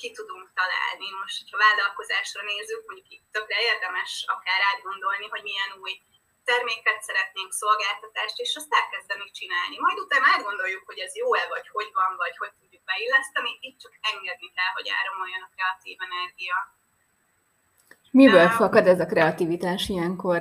ki 0.00 0.08
tudunk 0.18 0.46
találni. 0.60 1.08
Most, 1.20 1.44
ha 1.50 1.62
vállalkozásra 1.64 2.42
nézzük, 2.52 2.80
mondjuk 2.86 3.08
itt 3.14 3.26
többre 3.34 3.58
érdemes 3.70 4.10
akár 4.34 4.60
átgondolni, 4.70 5.26
hogy 5.34 5.44
milyen 5.50 5.72
új 5.82 5.94
terméket 6.50 6.98
szeretnénk, 7.08 7.50
szolgáltatást, 7.62 8.38
és 8.44 8.50
azt 8.60 8.76
elkezdeni 8.80 9.26
csinálni. 9.38 9.76
Majd 9.84 9.98
utána 10.04 10.26
átgondoljuk, 10.34 10.84
hogy 10.90 10.98
ez 11.06 11.12
jó-e, 11.22 11.44
vagy 11.54 11.66
hogy 11.74 11.90
van, 12.00 12.12
vagy 12.22 12.36
hogy 12.40 12.52
tudjuk 12.60 12.84
beilleszteni, 12.90 13.52
itt 13.66 13.78
csak 13.84 13.94
engedni 14.10 14.48
kell, 14.56 14.72
hogy 14.78 14.88
áramoljon 14.98 15.42
a 15.46 15.52
kreatív 15.54 15.96
energia. 16.08 16.56
Miből 18.20 18.50
uh, 18.50 18.56
fakad 18.60 18.84
ez 18.92 19.00
a 19.04 19.10
kreativitás 19.12 19.82
ilyenkor? 19.94 20.40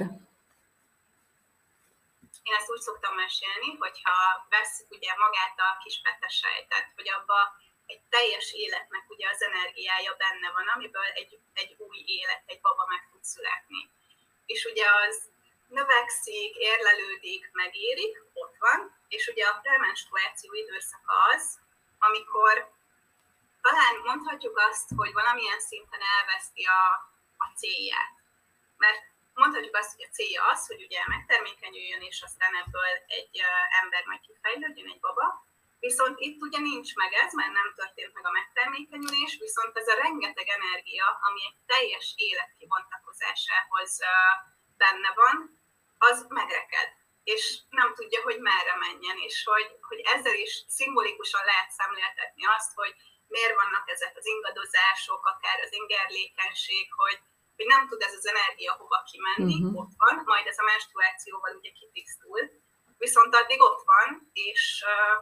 Én 2.48 2.54
ezt 2.60 2.72
úgy 2.74 2.84
szoktam 2.88 3.16
mesélni, 3.16 3.70
hogyha 3.84 4.46
vesz 4.50 4.86
ugye 4.90 5.12
magát 5.16 5.58
a 5.68 5.78
kis 5.84 6.02
petesejtet, 6.04 6.88
hogy 6.96 7.10
abba 7.10 7.40
egy 7.86 8.02
teljes 8.10 8.52
életnek 8.54 9.10
ugye 9.10 9.30
az 9.30 9.42
energiája 9.42 10.14
benne 10.24 10.52
van, 10.52 10.68
amiből 10.68 11.10
egy, 11.14 11.40
egy 11.54 11.76
új 11.78 12.04
élet, 12.06 12.44
egy 12.46 12.62
baba 12.62 12.86
meg 12.90 13.08
tud 13.12 13.24
születni. 13.24 13.90
És 14.46 14.66
ugye 14.66 14.86
az 15.06 15.16
növekszik, 15.68 16.56
érlelődik, 16.56 17.50
megérik, 17.54 18.24
ott 18.34 18.56
van, 18.60 18.80
és 19.08 19.28
ugye 19.28 19.46
a 19.46 19.60
premenstruáció 19.62 20.54
időszaka 20.54 21.14
az, 21.34 21.60
amikor 22.00 22.74
talán 23.62 23.96
mondhatjuk 24.04 24.58
azt, 24.70 24.90
hogy 24.96 25.14
valamilyen 25.14 25.60
szinten 25.60 26.02
elveszti 26.18 26.64
a, 26.66 26.82
a 27.38 27.48
célját. 27.56 28.16
Mert 28.78 29.02
mondhatjuk 29.42 29.76
azt, 29.76 29.96
hogy 29.96 30.06
a 30.08 30.14
célja 30.18 30.42
az, 30.52 30.68
hogy 30.68 30.82
ugye 30.88 31.02
megtermékenyüljön, 31.16 32.02
és 32.02 32.18
aztán 32.28 32.54
ebből 32.64 32.92
egy 33.08 33.36
ember 33.82 34.04
majd 34.06 34.22
kifejlődjön, 34.28 34.92
egy 34.94 35.00
baba, 35.00 35.28
Viszont 35.80 36.20
itt 36.20 36.42
ugye 36.42 36.60
nincs 36.60 36.96
meg 36.96 37.12
ez, 37.14 37.34
mert 37.34 37.54
nem 37.60 37.74
történt 37.76 38.14
meg 38.14 38.26
a 38.26 38.36
megtermékenyülés, 38.40 39.38
viszont 39.40 39.78
ez 39.78 39.88
a 39.88 40.00
rengeteg 40.04 40.48
energia, 40.48 41.08
ami 41.28 41.42
egy 41.50 41.60
teljes 41.66 42.14
élet 42.16 42.56
kibontakozásához 42.58 43.92
benne 44.78 45.12
van, 45.22 45.36
az 45.98 46.26
megreked, 46.30 46.90
és 47.24 47.44
nem 47.70 47.94
tudja, 47.94 48.22
hogy 48.22 48.40
merre 48.40 48.76
menjen, 48.76 49.18
és 49.18 49.44
hogy, 49.44 49.70
hogy 49.82 50.00
ezzel 50.16 50.36
is 50.36 50.64
szimbolikusan 50.68 51.46
lehet 51.46 51.72
szemléltetni 51.72 52.46
azt, 52.46 52.74
hogy 52.76 52.94
miért 53.28 53.56
vannak 53.56 53.90
ezek 53.90 54.14
az 54.18 54.26
ingadozások, 54.26 55.26
akár 55.26 55.60
az 55.60 55.74
ingerlékenység, 55.74 56.94
hogy, 56.94 57.20
hogy 57.56 57.66
nem 57.66 57.88
tud 57.88 58.02
ez 58.02 58.14
az 58.14 58.28
energia 58.28 58.74
hova 58.80 59.00
kimenni, 59.12 59.58
uh-huh. 59.60 59.80
ott 59.82 59.94
van, 59.98 60.16
majd 60.26 60.46
ez 60.48 60.60
a 60.60 60.70
menstruációval 60.72 61.56
ugye 61.60 61.72
kitisztul, 61.80 62.40
viszont 62.98 63.36
addig 63.36 63.62
ott 63.62 63.84
van, 63.86 64.30
és 64.34 64.84
uh, 64.92 65.18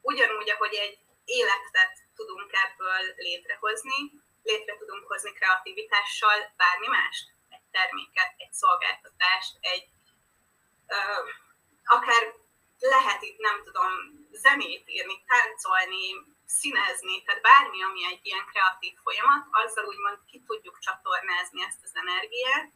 ugyanúgy, 0.00 0.50
ahogy 0.50 0.74
egy 0.74 0.98
életet 1.24 1.94
tudunk 2.14 2.50
ebből 2.64 3.02
létrehozni, 3.16 3.98
létre 4.42 4.76
tudunk 4.76 5.04
hozni 5.06 5.32
kreativitással 5.32 6.38
bármi 6.56 6.86
mást 6.86 7.24
terméket, 7.70 8.32
egy 8.36 8.52
szolgáltatást, 8.52 9.56
egy 9.60 9.86
uh, 10.96 11.28
akár 11.84 12.22
lehet 12.78 13.22
itt, 13.22 13.38
nem 13.38 13.62
tudom, 13.64 13.92
zenét 14.32 14.88
írni, 14.88 15.24
táncolni, 15.26 16.06
színezni, 16.58 17.16
tehát 17.22 17.46
bármi, 17.48 17.80
ami 17.88 18.00
egy 18.12 18.22
ilyen 18.28 18.46
kreatív 18.50 18.94
folyamat, 19.04 19.42
azzal 19.62 19.84
úgymond 19.92 20.18
ki 20.30 20.38
tudjuk 20.48 20.76
csatornázni 20.86 21.60
ezt 21.68 21.82
az 21.86 21.94
energiát, 22.02 22.66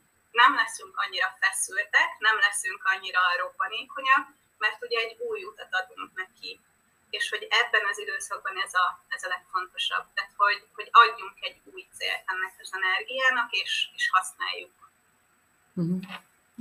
nem 0.40 0.52
leszünk 0.61 0.95
annyira 1.02 1.28
feszültek, 1.43 2.09
nem 2.26 2.37
leszünk 2.47 2.81
annyira 2.93 3.23
robbanékonyak, 3.43 4.25
mert 4.64 4.78
ugye 4.87 4.99
egy 5.04 5.14
új 5.28 5.40
utat 5.50 5.73
adunk 5.81 6.11
neki. 6.23 6.50
És 7.16 7.25
hogy 7.33 7.45
ebben 7.61 7.85
az 7.90 7.99
időszakban 8.04 8.57
ez 8.66 8.75
a, 8.85 8.87
ez 9.14 9.23
a 9.26 9.33
legfontosabb, 9.35 10.07
tehát 10.14 10.35
hogy, 10.43 10.61
hogy 10.76 10.88
adjunk 11.02 11.37
egy 11.49 11.59
új 11.73 11.83
célt 11.97 12.23
ennek 12.31 12.54
az 12.64 12.73
energiának, 12.81 13.50
és, 13.62 13.73
és 13.97 14.04
használjuk 14.16 14.75
Uh-huh. 15.76 16.00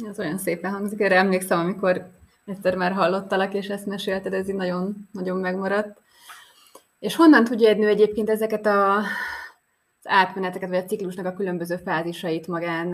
Ez 0.10 0.20
olyan 0.20 0.38
szépen 0.38 0.72
hangzik, 0.72 1.00
erre 1.00 1.16
emlékszem, 1.16 1.60
amikor 1.60 2.10
egyszer 2.46 2.76
már 2.76 2.92
hallottalak, 2.92 3.54
és 3.54 3.68
ezt 3.68 3.86
mesélted, 3.86 4.34
ez 4.34 4.50
így 4.50 4.56
nagyon, 4.56 5.10
nagyon 5.12 5.38
megmaradt. 5.38 6.02
És 7.08 7.16
honnan 7.16 7.44
tudja 7.44 7.70
egy 7.70 7.78
nő 7.78 7.88
egyébként 7.88 8.30
ezeket 8.30 8.66
a, 8.66 8.98
az 10.00 10.06
átmeneteket, 10.20 10.70
vagy 10.70 10.84
a 10.84 10.92
ciklusnak 10.92 11.26
a 11.26 11.38
különböző 11.40 11.76
fázisait 11.88 12.48
magán 12.56 12.90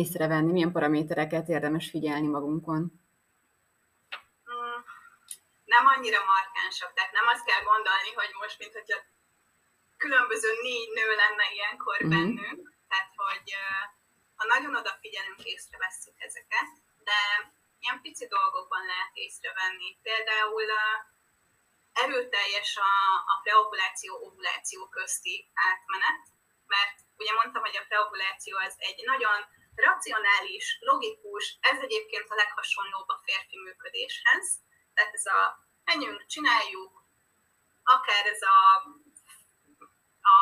észrevenni? 0.00 0.52
Milyen 0.52 0.72
paramétereket 0.76 1.46
érdemes 1.54 1.86
figyelni 1.94 2.28
magunkon? 2.36 2.80
Mm, 4.50 4.80
nem 5.74 5.84
annyira 5.92 6.20
markánsak, 6.32 6.90
tehát 6.94 7.12
nem 7.18 7.26
azt 7.32 7.46
kell 7.48 7.62
gondolni, 7.70 8.12
hogy 8.20 8.30
most, 8.42 8.58
mint 8.62 8.74
hogyha 8.78 8.98
különböző 10.04 10.50
négy 10.66 10.90
nő 10.98 11.08
lenne 11.22 11.46
ilyenkor 11.56 11.96
uh-huh. 11.96 12.14
bennünk, 12.14 12.62
tehát 12.90 13.12
hogy 13.24 13.48
ha 14.38 14.44
nagyon 14.54 14.72
odafigyelünk, 14.80 15.40
észrevesszük 15.52 16.16
ezeket, 16.28 16.70
de 17.08 17.18
ilyen 17.82 17.98
pici 18.04 18.26
dolgokban 18.36 18.82
lehet 18.92 19.12
észrevenni. 19.24 19.88
Például 20.06 20.68
erőteljes 21.92 22.76
a, 22.76 22.92
a 23.32 23.34
preovuláció-ovuláció 23.42 24.88
közti 24.88 25.50
átmenet, 25.54 26.22
mert 26.66 26.96
ugye 27.16 27.32
mondtam, 27.32 27.62
hogy 27.62 27.76
a 27.76 27.86
preovuláció 27.88 28.56
az 28.56 28.74
egy 28.78 29.00
nagyon 29.04 29.38
racionális, 29.74 30.78
logikus, 30.80 31.58
ez 31.60 31.78
egyébként 31.80 32.30
a 32.30 32.34
leghasonlóbb 32.34 33.08
a 33.08 33.20
férfi 33.24 33.58
működéshez. 33.58 34.46
Tehát 34.94 35.14
ez 35.14 35.26
a 35.26 35.40
menjünk, 35.84 36.26
csináljuk, 36.26 37.04
akár 37.82 38.26
ez 38.26 38.42
a, 38.42 38.58
a 40.32 40.34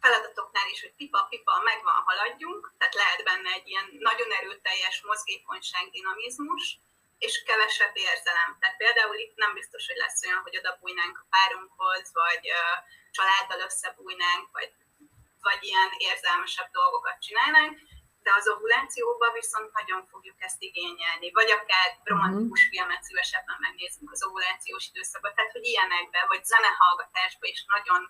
feladatoknál 0.00 0.68
is, 0.68 0.80
hogy 0.80 0.94
pipa-pipa, 0.94 1.60
megvan, 1.60 1.94
haladjunk, 1.94 2.74
tehát 2.78 2.94
lehet 2.94 3.24
benne 3.24 3.50
egy 3.52 3.68
ilyen 3.68 3.88
nagyon 3.98 4.30
erőteljes 4.32 5.02
mozgékonyság, 5.02 5.90
dinamizmus, 5.90 6.78
és 7.26 7.42
kevesebb 7.48 7.94
érzelem. 8.08 8.50
Tehát 8.60 8.80
például 8.82 9.16
itt 9.24 9.36
nem 9.44 9.52
biztos, 9.60 9.86
hogy 9.88 10.00
lesz 10.04 10.24
olyan, 10.26 10.44
hogy 10.46 10.58
oda 10.60 10.78
bújnánk 10.80 11.16
a 11.18 11.28
párunkhoz, 11.34 12.06
vagy 12.22 12.44
uh, 12.58 12.76
családdal 13.16 13.60
összebújnánk, 13.68 14.44
vagy, 14.56 14.70
vagy 15.46 15.60
ilyen 15.68 15.90
érzelmesebb 16.10 16.70
dolgokat 16.80 17.22
csinálnánk, 17.26 17.74
de 18.24 18.30
az 18.38 18.48
ovulációban 18.54 19.32
viszont 19.40 19.72
nagyon 19.78 20.00
fogjuk 20.12 20.38
ezt 20.46 20.62
igényelni. 20.68 21.28
Vagy 21.38 21.50
akár 21.58 21.88
romantikus 22.10 22.62
mhm. 22.62 22.70
filmet 22.70 23.02
szívesebben 23.02 23.58
megnézzünk 23.66 24.10
az 24.12 24.24
ovulációs 24.26 24.84
időszakban, 24.92 25.34
tehát 25.34 25.52
hogy 25.56 25.64
ilyenekben, 25.72 26.24
vagy 26.32 26.44
zenehallgatásban 26.44 27.50
is 27.54 27.64
nagyon, 27.74 28.00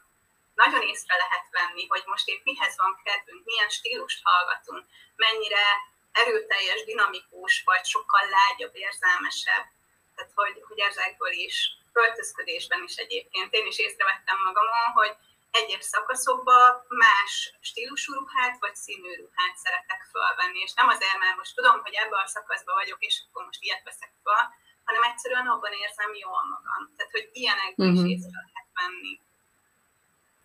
nagyon 0.62 0.83
észre 0.92 1.14
lehet 1.23 1.47
venni, 1.59 1.85
hogy 1.92 2.02
most 2.07 2.28
épp 2.28 2.45
mihez 2.45 2.75
van 2.83 3.00
kedvünk, 3.04 3.45
milyen 3.45 3.71
stílust 3.76 4.21
hallgatunk, 4.28 4.85
mennyire 5.25 5.64
erőteljes, 6.12 6.85
dinamikus, 6.85 7.62
vagy 7.64 7.85
sokkal 7.85 8.25
lágyabb, 8.38 8.75
érzelmesebb. 8.87 9.66
Tehát, 10.14 10.33
hogy, 10.35 10.57
hogy 10.69 10.78
ezekből 10.78 11.33
is, 11.33 11.57
költözködésben 11.92 12.83
is 12.88 12.97
egyébként 12.97 13.52
én 13.52 13.66
is 13.66 13.78
észrevettem 13.78 14.38
magamon, 14.49 14.87
hogy 14.95 15.12
egyes 15.50 15.85
szakaszokban 15.85 16.69
más 16.88 17.33
stílusú 17.61 18.12
ruhát 18.14 18.57
vagy 18.61 18.76
színű 18.76 19.12
ruhát 19.23 19.57
szeretek 19.64 20.02
fölvenni, 20.12 20.61
és 20.66 20.73
nem 20.81 20.88
azért, 20.88 21.19
mert 21.19 21.37
most 21.37 21.54
tudom, 21.57 21.76
hogy 21.85 21.95
ebben 22.02 22.23
a 22.25 22.33
szakaszban 22.37 22.75
vagyok, 22.75 23.00
és 23.09 23.23
akkor 23.25 23.45
most 23.45 23.62
ilyet 23.62 23.85
veszek 23.85 24.12
fel, 24.25 24.45
hanem 24.85 25.02
egyszerűen 25.02 25.47
abban 25.47 25.73
érzem 25.73 26.12
jól 26.14 26.42
magam. 26.54 26.83
Tehát, 26.97 27.12
hogy 27.12 27.28
ilyenekből 27.33 27.87
uh-huh. 27.87 28.00
is 28.00 28.04
mhm. 28.04 28.14
észre 28.14 28.38
lehet 28.47 28.69
venni. 28.81 29.14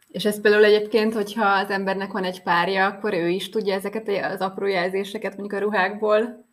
És 0.08 0.26
ez 0.26 0.42
például 0.42 0.64
egyébként, 0.64 1.14
hogyha 1.14 1.46
az 1.46 1.70
embernek 1.70 2.12
van 2.12 2.24
egy 2.24 2.44
párja, 2.44 2.86
akkor 2.86 3.14
ő 3.14 3.28
is 3.30 3.50
tudja 3.50 3.74
ezeket 3.74 4.08
az 4.08 4.42
apró 4.42 4.66
jelzéseket 4.66 5.36
mondjuk 5.38 5.62
a 5.62 5.64
ruhákból 5.66 6.46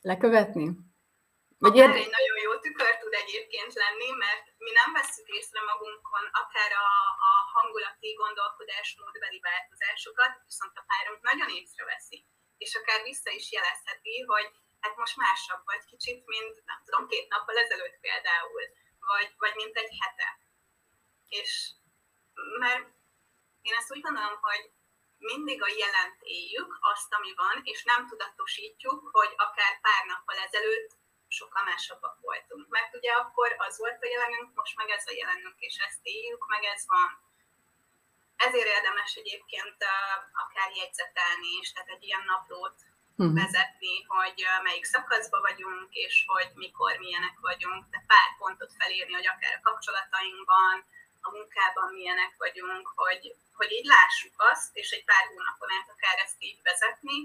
lekövetni? 0.00 0.66
Vagy 1.64 1.78
Akár 1.78 1.96
egy 1.96 2.16
nagyon 2.18 2.38
jó 2.46 2.52
tükör 2.64 2.92
tud 2.98 3.14
egyébként 3.22 3.72
lenni, 3.82 4.10
mert 4.24 4.46
mi 4.64 4.70
nem 4.80 4.90
veszük 4.98 5.28
észre 5.38 5.60
magunkon 5.70 6.24
akár 6.42 6.72
a, 6.86 6.88
a 7.28 7.32
hangulati 7.54 8.10
gondolkodásmódbeli 8.22 9.40
változásokat, 9.50 10.32
viszont 10.48 10.74
a 10.80 10.86
párunk 10.90 11.20
nagyon 11.30 11.50
észreveszi, 11.58 12.18
és 12.64 12.70
akár 12.80 13.00
vissza 13.10 13.30
is 13.40 13.46
jelezheti, 13.56 14.16
hogy 14.32 14.48
hát 14.82 14.94
most 15.02 15.16
másabb 15.24 15.62
vagy 15.70 15.84
kicsit, 15.92 16.20
mint 16.34 16.54
nem 16.70 16.80
tudom, 16.84 17.02
két 17.12 17.26
nappal 17.32 17.56
ezelőtt 17.64 17.98
például, 18.06 18.64
vagy, 19.10 19.28
vagy 19.42 19.54
mint 19.60 19.76
egy 19.82 19.92
hete. 20.00 20.28
És 21.40 21.50
mert 22.58 22.86
én 23.62 23.74
ezt 23.74 23.92
úgy 23.92 24.00
gondolom, 24.00 24.38
hogy 24.40 24.70
mindig 25.18 25.62
a 25.62 25.74
jelent 25.82 26.18
éljük, 26.20 26.78
azt, 26.80 27.14
ami 27.14 27.32
van, 27.36 27.60
és 27.62 27.84
nem 27.84 28.06
tudatosítjuk, 28.06 29.08
hogy 29.12 29.32
akár 29.36 29.80
pár 29.80 30.02
nappal 30.06 30.36
ezelőtt 30.46 30.90
sokkal 31.28 31.62
másabbak 31.64 32.16
voltunk. 32.20 32.68
Mert 32.68 32.94
ugye 32.94 33.12
akkor 33.12 33.54
az 33.58 33.78
volt 33.78 34.02
a 34.02 34.06
jelenünk, 34.14 34.54
most 34.54 34.76
meg 34.76 34.88
ez 34.90 35.04
a 35.06 35.16
jelenünk, 35.20 35.58
és 35.58 35.76
ezt 35.88 36.00
éljük, 36.02 36.46
meg 36.48 36.64
ez 36.64 36.82
van. 36.86 37.10
Ezért 38.36 38.74
érdemes 38.76 39.14
egyébként 39.14 39.76
akár 40.44 40.70
jegyzetelni 40.80 41.50
is, 41.60 41.72
tehát 41.72 41.88
egy 41.88 42.02
ilyen 42.02 42.24
naplót 42.24 42.78
uh-huh. 43.16 43.34
vezetni, 43.42 44.02
hogy 44.02 44.38
melyik 44.62 44.84
szakaszban 44.84 45.40
vagyunk, 45.40 45.94
és 45.94 46.24
hogy 46.26 46.50
mikor 46.54 46.92
milyenek 46.98 47.36
vagyunk, 47.40 47.90
de 47.90 48.04
pár 48.06 48.28
pontot 48.38 48.72
felírni, 48.78 49.12
hogy 49.12 49.26
akár 49.26 49.54
a 49.56 49.64
kapcsolatainkban, 49.68 50.76
a 51.26 51.30
munkában 51.30 51.88
milyenek 51.92 52.32
vagyunk, 52.38 52.86
hogy, 52.94 53.34
hogy 53.58 53.70
így 53.72 53.88
lássuk 53.94 54.34
azt, 54.36 54.70
és 54.72 54.90
egy 54.90 55.04
pár 55.04 55.24
hónapon 55.30 55.70
át 55.78 55.88
akár 55.94 56.18
ezt 56.24 56.38
így 56.38 56.60
vezetni, 56.62 57.16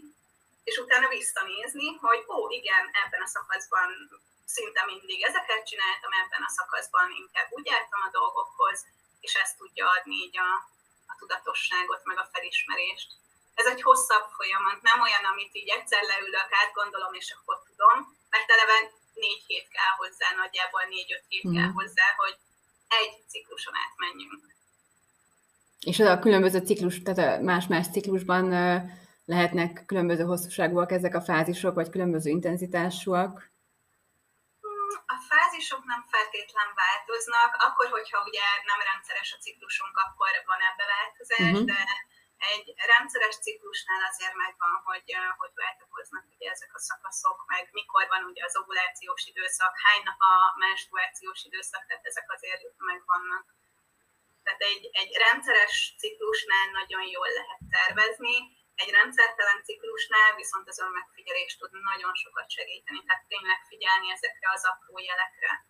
és 0.69 0.77
utána 0.77 1.07
visszanézni, 1.07 1.87
hogy 2.05 2.21
ó, 2.35 2.49
igen, 2.49 2.83
ebben 3.03 3.21
a 3.21 3.33
szakaszban 3.35 3.89
szinte 4.45 4.85
mindig 4.85 5.19
ezeket 5.23 5.67
csináltam, 5.69 6.11
ebben 6.21 6.43
a 6.43 6.55
szakaszban 6.57 7.07
inkább 7.21 7.47
úgy 7.49 7.69
álltam 7.69 8.01
a 8.01 8.15
dolgokhoz, 8.19 8.85
és 9.19 9.33
ezt 9.33 9.57
tudja 9.57 9.85
adni 9.95 10.15
így 10.25 10.37
a, 10.37 10.51
a 11.11 11.13
tudatosságot, 11.19 12.01
meg 12.03 12.17
a 12.19 12.29
felismerést. 12.33 13.09
Ez 13.53 13.65
egy 13.65 13.81
hosszabb 13.81 14.27
folyamat, 14.37 14.81
nem 14.81 15.01
olyan, 15.01 15.25
amit 15.31 15.55
így 15.55 15.69
egyszer 15.69 16.03
leülök, 16.03 16.49
átgondolom, 16.61 17.13
és 17.13 17.35
akkor 17.35 17.55
tudom, 17.69 18.17
mert 18.29 18.51
eleve 18.51 18.77
négy 19.13 19.43
hét 19.47 19.67
kell 19.75 19.93
hozzá, 19.97 20.27
nagyjából 20.35 20.83
négy-öt 20.83 21.25
hét 21.27 21.47
mm. 21.47 21.53
kell 21.55 21.71
hozzá, 21.79 22.07
hogy 22.17 22.35
egy 22.87 23.13
cikluson 23.27 23.73
átmenjünk. 23.85 24.55
És 25.85 25.99
a 25.99 26.19
különböző 26.19 26.59
ciklus, 26.59 27.01
tehát 27.01 27.41
más-más 27.41 27.87
ciklusban 27.91 28.45
lehetnek 29.25 29.83
különböző 29.85 30.23
hosszúságúak 30.23 30.91
ezek 30.91 31.15
a 31.15 31.21
fázisok, 31.21 31.73
vagy 31.75 31.89
különböző 31.89 32.29
intenzitásúak? 32.29 33.33
Hmm, 34.61 34.93
a 35.15 35.17
fázisok 35.29 35.83
nem 35.85 36.01
feltétlen 36.13 36.69
változnak, 36.83 37.51
akkor, 37.67 37.87
hogyha 37.97 38.17
ugye 38.29 38.45
nem 38.69 38.79
rendszeres 38.91 39.29
a 39.35 39.41
ciklusunk, 39.45 39.95
akkor 40.05 40.31
van 40.51 40.61
ebbe 40.69 40.85
változás, 40.95 41.51
uh-huh. 41.51 41.69
de 41.71 41.79
egy 42.37 42.67
rendszeres 42.91 43.35
ciklusnál 43.45 44.03
azért 44.11 44.35
megvan, 44.45 44.81
hogy 44.83 45.03
hogy 45.37 45.53
váltakoznak 45.53 46.25
ugye 46.33 46.49
ezek 46.51 46.71
a 46.73 46.79
szakaszok, 46.79 47.37
meg 47.47 47.69
mikor 47.71 48.07
van 48.07 48.23
ugye 48.23 48.43
az 48.45 48.57
ovulációs 48.57 49.25
időszak, 49.25 49.73
hány 49.85 50.03
nap 50.03 50.19
a 50.31 50.33
menstruációs 50.65 51.43
időszak, 51.43 51.85
tehát 51.85 52.05
ezek 52.05 52.31
azért 52.35 52.61
megvannak. 52.77 53.45
Tehát 54.43 54.61
egy, 54.61 54.89
egy 54.91 55.11
rendszeres 55.25 55.95
ciklusnál 55.97 56.67
nagyon 56.79 57.03
jól 57.15 57.29
lehet 57.39 57.61
tervezni, 57.77 58.35
egy 58.75 58.91
rendszertelen 58.99 59.63
ciklusnál 59.63 60.35
viszont 60.35 60.67
az 60.67 60.79
önmegfigyelés 60.79 61.57
tud 61.57 61.71
nagyon 61.91 62.13
sokat 62.15 62.49
segíteni, 62.49 63.03
tehát 63.03 63.27
tényleg 63.27 63.59
figyelni 63.67 64.11
ezekre 64.11 64.47
az 64.51 64.63
apró 64.65 64.99
jelekre. 64.99 65.65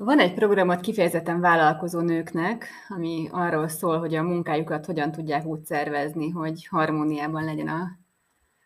Van 0.00 0.18
egy 0.18 0.34
programot 0.34 0.80
kifejezetten 0.80 1.40
vállalkozó 1.40 2.00
nőknek, 2.00 2.66
ami 2.88 3.28
arról 3.32 3.68
szól, 3.68 3.98
hogy 3.98 4.14
a 4.14 4.22
munkájukat 4.22 4.86
hogyan 4.86 5.12
tudják 5.12 5.44
úgy 5.44 5.64
szervezni, 5.64 6.30
hogy 6.30 6.66
harmóniában 6.66 7.44
legyen 7.44 7.68
a, 7.68 7.82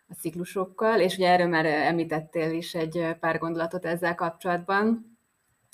a 0.08 0.14
ciklusokkal, 0.20 1.00
és 1.00 1.12
ugye 1.16 1.28
erről 1.28 1.46
már 1.46 1.66
említettél 1.66 2.50
is 2.62 2.74
egy 2.74 2.96
pár 3.20 3.38
gondolatot 3.38 3.84
ezzel 3.84 4.14
kapcsolatban, 4.14 4.84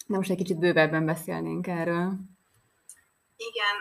de 0.06 0.16
most 0.16 0.30
egy 0.30 0.42
kicsit 0.42 0.58
bővebben 0.58 1.04
beszélnénk 1.12 1.66
erről. 1.66 2.06
Igen, 3.48 3.76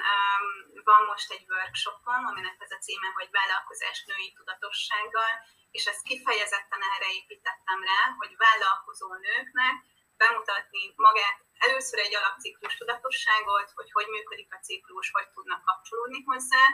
van 0.89 1.01
most 1.11 1.29
egy 1.35 1.45
workshopom, 1.53 2.21
aminek 2.31 2.57
ez 2.65 2.73
a 2.77 2.83
címe, 2.85 3.09
hogy 3.17 3.29
vállalkozás 3.37 3.97
női 4.09 4.29
tudatossággal, 4.37 5.33
és 5.75 5.83
ezt 5.91 6.07
kifejezetten 6.09 6.81
erre 6.93 7.09
építettem 7.19 7.79
rá, 7.89 8.01
hogy 8.19 8.33
vállalkozó 8.45 9.07
nőknek 9.27 9.75
bemutatni 10.17 10.93
magát 10.95 11.37
először 11.57 11.99
egy 11.99 12.15
alapciklus 12.15 12.75
tudatosságot, 12.77 13.71
hogy 13.75 13.91
hogy 13.91 14.07
működik 14.07 14.53
a 14.53 14.59
ciklus, 14.65 15.11
hogy 15.11 15.27
tudnak 15.29 15.63
kapcsolódni 15.63 16.21
hozzá, 16.23 16.65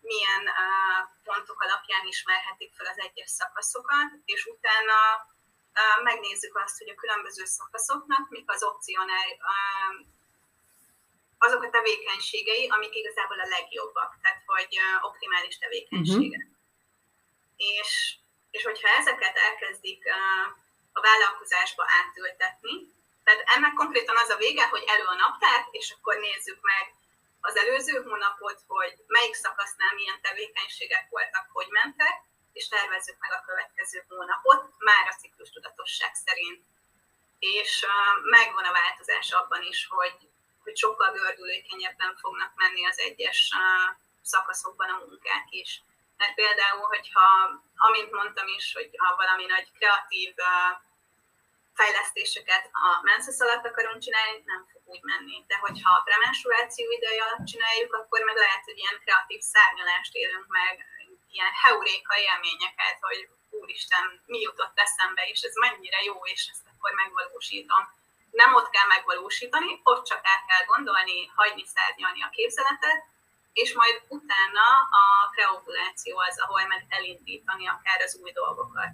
milyen 0.00 0.42
uh, 0.42 1.00
pontok 1.24 1.62
alapján 1.62 2.06
ismerhetik 2.06 2.74
fel 2.76 2.86
az 2.86 2.98
egyes 2.98 3.30
szakaszokat, 3.30 4.10
és 4.24 4.44
utána 4.44 4.98
uh, 5.78 6.02
megnézzük 6.02 6.56
azt, 6.64 6.78
hogy 6.78 6.90
a 6.90 7.00
különböző 7.02 7.44
szakaszoknak 7.44 8.28
mik 8.28 8.50
az 8.50 8.62
opcionál, 8.62 9.30
uh, 9.52 9.94
azok 11.38 11.62
a 11.62 11.70
tevékenységei, 11.70 12.68
amik 12.68 12.94
igazából 12.94 13.40
a 13.40 13.48
legjobbak, 13.48 14.18
tehát 14.22 14.42
hogy 14.46 14.72
uh, 14.78 15.04
optimális 15.04 15.58
tevékenységek. 15.58 16.46
Uh-huh. 16.46 16.54
És, 17.56 18.16
és 18.50 18.62
hogyha 18.64 18.88
ezeket 18.88 19.36
elkezdik 19.36 20.04
uh, 20.04 20.64
a 20.96 21.00
vállalkozásba 21.00 21.84
átültetni, 21.98 22.74
tehát 23.24 23.42
ennek 23.54 23.74
konkrétan 23.74 24.16
az 24.16 24.28
a 24.28 24.42
vége, 24.44 24.66
hogy 24.68 24.84
elő 24.86 25.04
a 25.04 25.20
naptár, 25.24 25.60
és 25.70 25.94
akkor 25.94 26.14
nézzük 26.16 26.60
meg 26.60 26.84
az 27.40 27.56
előző 27.56 28.02
hónapot, 28.02 28.58
hogy 28.66 28.92
melyik 29.06 29.34
szakasznál 29.34 29.94
milyen 29.94 30.20
tevékenységek 30.20 31.06
voltak, 31.10 31.46
hogy 31.52 31.66
mentek, 31.70 32.14
és 32.52 32.68
tervezzük 32.68 33.18
meg 33.18 33.32
a 33.32 33.44
következő 33.46 34.04
hónapot, 34.08 34.60
már 34.78 35.08
a 35.08 35.16
ciklus 35.20 35.50
tudatosság 35.50 36.14
szerint. 36.14 36.60
És 37.38 37.82
uh, 37.82 38.30
megvan 38.30 38.64
a 38.64 38.72
változás 38.72 39.30
abban 39.32 39.62
is, 39.62 39.86
hogy, 39.90 40.18
hogy 40.64 40.76
sokkal 40.76 41.12
gördülékenyebben 41.12 42.16
fognak 42.16 42.52
menni 42.54 42.86
az 42.86 42.98
egyes 42.98 43.50
uh, 43.54 43.96
szakaszokban 44.22 44.88
a 44.90 45.02
munkák 45.06 45.46
is. 45.50 45.82
Mert 46.16 46.34
például, 46.34 46.86
hogyha, 46.94 47.26
amint 47.76 48.10
mondtam 48.12 48.48
is, 48.48 48.72
hogy 48.74 48.90
ha 48.96 49.16
valami 49.16 49.44
nagy 49.44 49.68
kreatív 49.78 50.34
uh, 50.36 50.84
fejlesztéseket 51.78 52.64
a 52.86 52.86
menszesz 53.10 53.40
alatt 53.44 53.66
akarunk 53.70 54.02
csinálni, 54.04 54.42
nem 54.52 54.62
fog 54.70 54.82
úgy 54.92 55.02
menni. 55.10 55.36
De 55.50 55.56
hogyha 55.64 55.90
a 55.94 56.04
premenstruáció 56.08 56.86
ideje 56.98 57.22
alatt 57.26 57.46
csináljuk, 57.52 57.92
akkor 57.94 58.20
meg 58.28 58.36
lehet, 58.44 58.64
hogy 58.68 58.78
ilyen 58.82 59.00
kreatív 59.02 59.40
szárnyalást 59.52 60.14
élünk 60.22 60.46
meg, 60.58 60.74
ilyen 61.34 61.52
heuréka 61.62 62.14
élményeket, 62.28 62.98
hogy 63.08 63.20
úristen, 63.60 64.04
mi 64.32 64.40
jutott 64.40 64.78
eszembe, 64.86 65.22
és 65.32 65.40
ez 65.48 65.54
mennyire 65.54 66.00
jó, 66.10 66.16
és 66.34 66.42
ezt 66.52 66.66
akkor 66.72 66.92
megvalósítom. 67.02 67.82
Nem 68.30 68.54
ott 68.54 68.70
kell 68.70 68.86
megvalósítani, 68.86 69.80
ott 69.82 70.04
csak 70.10 70.20
el 70.32 70.40
kell 70.48 70.64
gondolni, 70.72 71.18
hagyni 71.34 71.64
szárnyalni 71.74 72.22
a 72.22 72.34
képzeletet, 72.38 73.00
és 73.52 73.74
majd 73.74 73.96
utána 74.08 74.66
a 75.00 75.04
preovuláció 75.34 76.18
az, 76.18 76.40
ahol 76.40 76.66
meg 76.66 76.86
elindítani 76.88 77.66
akár 77.68 78.00
az 78.00 78.18
új 78.22 78.32
dolgokat. 78.32 78.90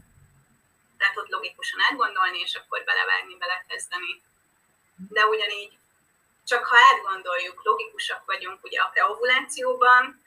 Tehát 1.02 1.18
ott 1.18 1.34
logikusan 1.36 1.80
átgondolni, 1.80 2.38
és 2.38 2.54
akkor 2.54 2.84
belevágni, 2.84 3.36
belekezdeni. 3.36 4.22
De 5.08 5.26
ugyanígy, 5.26 5.72
csak 6.46 6.64
ha 6.64 6.76
átgondoljuk, 6.90 7.64
logikusak 7.64 8.22
vagyunk 8.24 8.64
ugye 8.64 8.80
a 8.80 8.90
preovulációban, 8.92 10.22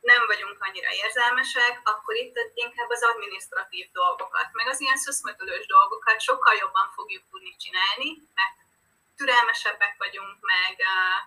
nem 0.00 0.26
vagyunk 0.26 0.56
annyira 0.60 0.90
érzelmesek, 0.92 1.80
akkor 1.84 2.14
itt 2.14 2.36
inkább 2.54 2.90
az 2.90 3.02
administratív 3.02 3.86
dolgokat, 3.92 4.48
meg 4.52 4.66
az 4.68 4.80
ilyen 4.80 4.96
szöszmötölős 4.96 5.66
dolgokat 5.66 6.20
sokkal 6.20 6.54
jobban 6.54 6.88
fogjuk 6.94 7.22
tudni 7.30 7.56
csinálni, 7.56 8.08
mert 8.34 8.56
türelmesebbek 9.16 9.94
vagyunk, 9.98 10.36
meg 10.40 10.74
uh, 10.78 11.18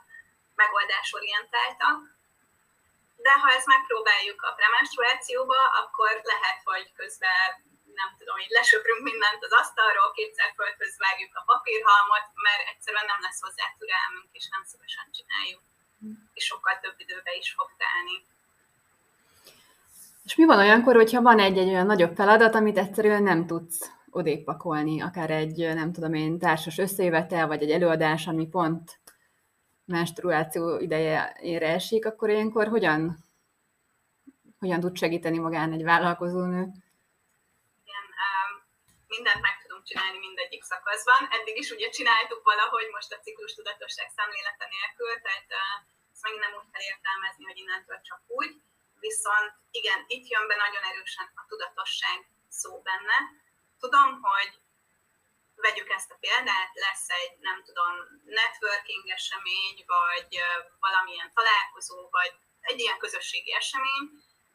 megoldásorientáltak. 0.55 1.97
De 3.15 3.31
ha 3.31 3.49
ezt 3.51 3.65
megpróbáljuk 3.65 4.41
a 4.43 4.51
premenstruációba, 4.51 5.59
akkor 5.81 6.21
lehet, 6.23 6.61
hogy 6.63 6.91
közben 6.95 7.66
nem 8.01 8.11
tudom, 8.17 8.35
hogy 8.41 8.53
lesöprünk 8.59 9.01
mindent 9.09 9.41
az 9.47 9.53
asztalról, 9.61 10.15
kétszer 10.17 10.49
földhöz 10.59 10.95
vágjuk 11.05 11.33
a 11.39 11.45
papírhalmot, 11.51 12.27
mert 12.45 12.63
egyszerűen 12.71 13.07
nem 13.11 13.21
lesz 13.25 13.41
hozzá 13.45 13.65
türelmünk, 13.79 14.29
és 14.39 14.45
nem 14.53 14.63
szívesen 14.69 15.07
csináljuk. 15.17 15.61
És 16.37 16.43
sokkal 16.51 16.75
több 16.83 16.97
időbe 17.03 17.31
is 17.41 17.49
fog 17.57 17.69
telni. 17.83 18.15
És 20.27 20.33
mi 20.39 20.45
van 20.51 20.63
olyankor, 20.65 20.95
hogyha 21.01 21.27
van 21.29 21.39
egy-egy 21.47 21.71
olyan 21.73 21.91
nagyobb 21.93 22.15
feladat, 22.19 22.55
amit 22.55 22.81
egyszerűen 22.83 23.23
nem 23.23 23.41
tudsz 23.51 23.79
odébb 24.09 24.43
pakolni, 24.43 25.01
akár 25.01 25.29
egy, 25.29 25.57
nem 25.57 25.91
tudom 25.91 26.13
én, 26.13 26.39
társas 26.39 26.77
összejövetel, 26.77 27.47
vagy 27.47 27.61
egy 27.61 27.71
előadás, 27.71 28.27
ami 28.27 28.47
pont 28.47 28.99
menstruáció 29.85 30.77
idejére 30.77 31.67
esik, 31.67 32.05
akkor 32.05 32.29
ilyenkor 32.29 32.67
hogyan, 32.67 33.17
hogyan 34.59 34.79
tud 34.79 34.97
segíteni 34.97 35.37
magán 35.37 35.71
egy 35.71 35.83
vállalkozónő? 35.83 36.71
Mindent 39.07 39.41
meg 39.41 39.55
tudunk 39.61 39.83
csinálni 39.89 40.17
mindegyik 40.17 40.63
szakaszban. 40.63 41.27
Eddig 41.31 41.57
is 41.57 41.69
ugye 41.69 41.89
csináltuk 41.89 42.43
valahogy 42.43 42.87
most 42.97 43.11
a 43.13 43.19
ciklus 43.19 43.53
tudatosság 43.53 44.07
szemlélete 44.17 44.65
nélkül, 44.75 45.21
tehát 45.25 45.49
ezt 46.13 46.23
megint 46.23 46.43
nem 46.45 46.53
úgy 46.59 46.69
kell 46.71 46.85
értelmezni, 46.91 47.43
hogy 47.49 47.57
innentől 47.57 48.01
csak 48.01 48.21
úgy 48.27 48.51
viszont 48.99 49.51
igen, 49.71 49.99
itt 50.07 50.27
jön 50.27 50.47
be 50.47 50.55
nagyon 50.55 50.83
erősen 50.83 51.31
a 51.35 51.43
tudatosság 51.47 52.17
szó 52.49 52.81
benne. 52.81 53.17
Tudom, 53.79 54.21
hogy 54.21 54.51
vegyük 55.55 55.89
ezt 55.89 56.11
a 56.11 56.17
példát, 56.19 56.71
lesz 56.73 57.09
egy, 57.09 57.35
nem 57.39 57.63
tudom, 57.63 57.93
networking 58.25 59.09
esemény, 59.09 59.77
vagy 59.85 60.31
valamilyen 60.79 61.31
találkozó, 61.33 62.09
vagy 62.09 62.33
egy 62.61 62.79
ilyen 62.79 62.97
közösségi 62.97 63.53
esemény, 63.53 64.05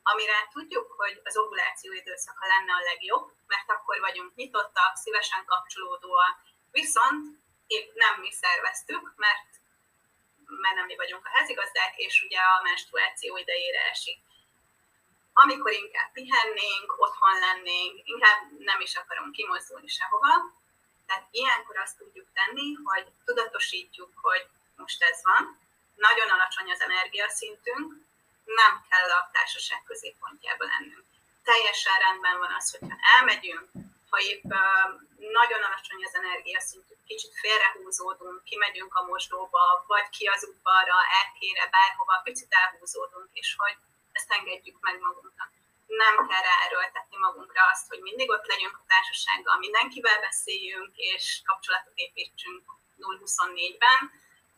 amire 0.03 0.49
tudjuk, 0.53 0.93
hogy 0.93 1.21
az 1.25 1.37
ovuláció 1.37 1.93
időszaka 1.93 2.47
lenne 2.47 2.73
a 2.73 2.87
legjobb, 2.91 3.33
mert 3.47 3.71
akkor 3.71 4.01
vagyunk 4.01 4.35
nyitottak, 4.35 4.97
szívesen 4.97 5.45
kapcsolódóak, 5.45 6.37
viszont 6.71 7.41
épp 7.67 7.95
nem 7.95 8.21
mi 8.21 8.33
szerveztük, 8.33 9.13
mert, 9.17 9.49
mert 10.47 10.75
nem 10.75 10.87
mi 10.87 10.97
vagyunk 10.97 11.27
a 11.27 11.31
házigazdák, 11.33 11.97
és 11.97 12.23
ugye 12.23 12.39
a 12.39 12.63
menstruáció 12.63 13.37
idejére 13.37 13.83
esik. 13.91 14.19
Amikor 15.33 15.73
inkább 15.73 16.13
pihennénk, 16.13 16.95
otthon 16.97 17.39
lennénk, 17.39 18.01
inkább 18.05 18.39
nem 18.59 18.81
is 18.81 18.97
akarunk 18.97 19.33
kimozdulni 19.33 19.89
sehova. 19.89 20.33
Tehát 21.07 21.27
ilyenkor 21.31 21.77
azt 21.77 21.99
tudjuk 21.99 22.29
tenni, 22.33 22.73
hogy 22.85 23.07
tudatosítjuk, 23.25 24.11
hogy 24.15 24.47
most 24.77 25.03
ez 25.03 25.23
van, 25.23 25.59
nagyon 25.95 26.29
alacsony 26.31 26.71
az 26.71 26.81
energiaszintünk, 26.81 27.95
nem 28.61 28.73
kell 28.89 29.11
a 29.19 29.29
társaság 29.33 29.83
középpontjában 29.91 30.69
lennünk. 30.69 31.05
Teljesen 31.45 31.99
rendben 31.99 32.39
van 32.39 32.53
az, 32.59 32.71
hogyha 32.71 32.97
elmegyünk, 33.17 33.67
ha 34.11 34.19
épp 34.21 34.51
nagyon 35.39 35.63
alacsony 35.69 36.05
az 36.05 36.15
energiaszintünk, 36.15 37.01
kicsit 37.07 37.33
félrehúzódunk, 37.43 38.45
kimegyünk 38.45 38.95
a 38.95 39.07
mosdóba, 39.11 39.85
vagy 39.87 40.09
ki 40.17 40.25
az 40.27 40.43
udvarra, 40.51 40.99
elkére, 41.21 41.65
bárhova, 41.77 42.21
picit 42.25 42.53
elhúzódunk, 42.63 43.29
és 43.33 43.55
hogy 43.59 43.77
ezt 44.13 44.33
engedjük 44.33 44.79
meg 44.81 45.01
magunknak. 45.01 45.51
Nem 45.87 46.15
kell 46.29 46.45
ráerőltetni 46.51 47.17
magunkra 47.17 47.63
azt, 47.73 47.89
hogy 47.89 48.01
mindig 48.01 48.31
ott 48.31 48.47
legyünk 48.47 48.77
a 48.77 48.85
társasággal, 48.87 49.57
mindenkivel 49.59 50.21
beszéljünk, 50.21 50.93
és 50.97 51.41
kapcsolatot 51.45 51.93
építsünk 51.95 52.63
0-24-ben, 52.99 54.01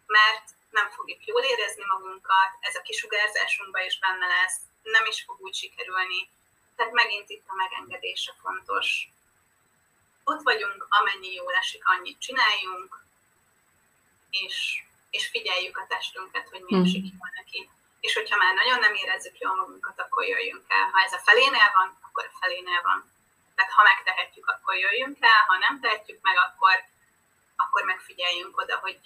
mert 0.07 0.46
nem 0.78 0.88
fogjuk 0.90 1.26
jól 1.26 1.42
érezni 1.42 1.84
magunkat, 1.84 2.50
ez 2.60 2.74
a 2.74 2.87
kisugárzásunkban 2.88 3.84
is 3.84 3.98
benne 3.98 4.26
lesz, 4.26 4.58
nem 4.82 5.04
is 5.06 5.22
fog 5.26 5.37
úgy 5.40 5.54
sikerülni. 5.54 6.28
Tehát 6.76 6.92
megint 6.92 7.28
itt 7.30 7.46
a 7.46 7.54
megengedése 7.54 8.32
fontos. 8.42 9.08
Ott 10.24 10.42
vagyunk, 10.42 10.87
amennyi 10.88 11.32
jól 11.32 11.52
esik, 11.52 11.88
annyit 11.88 12.20
csináljunk, 12.20 13.04
és, 14.30 14.82
és 15.10 15.26
figyeljük 15.26 15.78
a 15.78 15.87
testünket, 15.88 16.48
hogy 16.48 16.62
mi 16.66 16.80
esik 16.82 17.04
jól 17.12 17.30
neki 17.34 17.68
és 18.06 18.14
hogyha 18.14 18.37
már 18.37 18.54
nagyon 18.54 18.78
nem 18.78 18.94
érezzük 18.94 19.38
jól 19.38 19.54
magunkat, 19.54 20.00
akkor 20.00 20.24
jöjjünk 20.24 20.64
el. 20.68 20.90
Ha 20.92 20.98
ez 21.00 21.12
a 21.12 21.24
felénél 21.26 21.70
van, 21.76 21.98
akkor 22.06 22.24
a 22.32 22.38
felénél 22.40 22.82
van. 22.82 23.10
Tehát 23.54 23.72
ha 23.72 23.82
megtehetjük, 23.82 24.46
akkor 24.46 24.74
jöjjünk 24.76 25.16
el, 25.20 25.44
ha 25.46 25.56
nem 25.56 25.80
tehetjük 25.80 26.18
meg, 26.22 26.37
akkor, 26.37 26.74
akkor 27.56 27.82
megfigyeljünk 27.84 28.60
oda, 28.60 28.76
hogy 28.78 28.98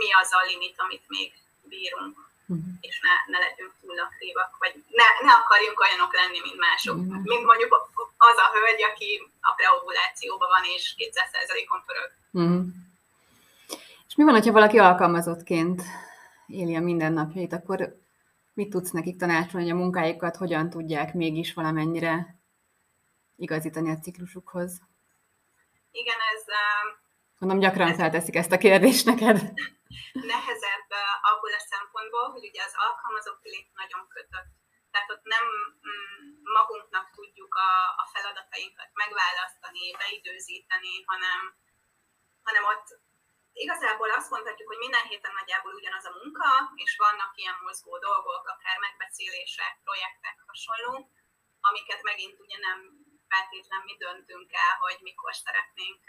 mi 0.00 0.08
az 0.20 0.30
a 0.38 0.42
limit, 0.50 0.76
amit 0.84 1.04
még 1.14 1.28
bírunk, 1.72 2.16
uh-huh. 2.52 2.72
és 2.88 2.94
ne, 3.06 3.14
ne 3.32 3.38
legyünk 3.44 3.72
túl 3.80 3.98
aktívak, 4.06 4.50
vagy 4.62 4.74
ne, 4.98 5.08
ne 5.26 5.32
akarjunk 5.40 5.78
olyanok 5.84 6.12
lenni, 6.20 6.40
mint 6.46 6.58
mások. 6.66 6.96
Uh-huh. 6.96 7.22
Mint 7.32 7.44
mondjuk 7.50 7.72
az 8.30 8.38
a 8.44 8.48
hölgy, 8.54 8.82
aki 8.90 9.10
a 9.48 9.50
preovulációban 9.58 10.48
van, 10.54 10.64
és 10.76 10.84
200%-on 10.98 11.80
pörög. 11.86 12.10
Uh-huh. 12.40 12.64
És 14.08 14.14
mi 14.18 14.24
van, 14.24 14.42
ha 14.42 14.58
valaki 14.60 14.78
alkalmazottként 14.78 15.82
éli 16.46 16.74
a 16.76 16.80
mindennapjait, 16.80 17.52
akkor 17.52 17.78
mit 18.54 18.70
tudsz 18.70 18.90
nekik 18.90 19.16
tanácsolni, 19.16 19.68
hogy 19.68 19.78
a 19.78 19.82
munkájukat 19.82 20.36
hogyan 20.36 20.70
tudják 20.70 21.14
mégis 21.14 21.54
valamennyire 21.54 22.36
igazítani 23.36 23.90
a 23.90 23.98
ciklusukhoz? 23.98 24.80
Igen, 25.90 26.16
ez... 26.34 26.44
Mondom, 27.38 27.58
gyakran 27.58 27.88
ez 27.88 27.96
felteszik 27.96 28.36
ezt 28.36 28.52
a 28.52 28.58
kérdést 28.58 29.06
neked. 29.06 29.40
Nehezebb 30.12 30.90
abból 31.30 31.52
a 31.52 31.66
szempontból, 31.72 32.26
hogy 32.30 32.44
ugye 32.50 32.62
az 32.64 32.74
alkalmazott 32.86 33.42
lét 33.42 33.68
nagyon 33.80 34.08
kötött. 34.08 34.50
Tehát 34.90 35.10
ott 35.10 35.24
nem 35.34 35.46
mm, 35.88 36.42
magunknak 36.56 37.06
tudjuk 37.10 37.54
a, 37.54 37.72
a 38.02 38.04
feladatainkat 38.12 38.90
megválasztani, 39.02 39.84
beidőzíteni, 40.00 40.94
hanem, 41.10 41.40
hanem 42.42 42.64
ott 42.64 42.88
igazából 43.52 44.10
azt 44.10 44.30
mondhatjuk, 44.30 44.68
hogy 44.68 44.84
minden 44.84 45.06
héten 45.10 45.32
nagyjából 45.38 45.74
ugyanaz 45.74 46.04
a 46.04 46.16
munka, 46.20 46.50
és 46.74 46.96
vannak 46.96 47.32
ilyen 47.36 47.58
mozgó 47.60 47.98
dolgok, 47.98 48.44
akár 48.48 48.78
megbeszélések, 48.78 49.72
projektek, 49.84 50.36
hasonló, 50.46 51.10
amiket 51.60 52.02
megint 52.02 52.40
ugye 52.40 52.58
nem 52.58 52.78
feltétlenül 53.28 53.84
mi 53.84 53.96
döntünk 53.96 54.50
el, 54.52 54.72
hogy 54.84 54.98
mikor 55.00 55.34
szeretnénk 55.34 56.02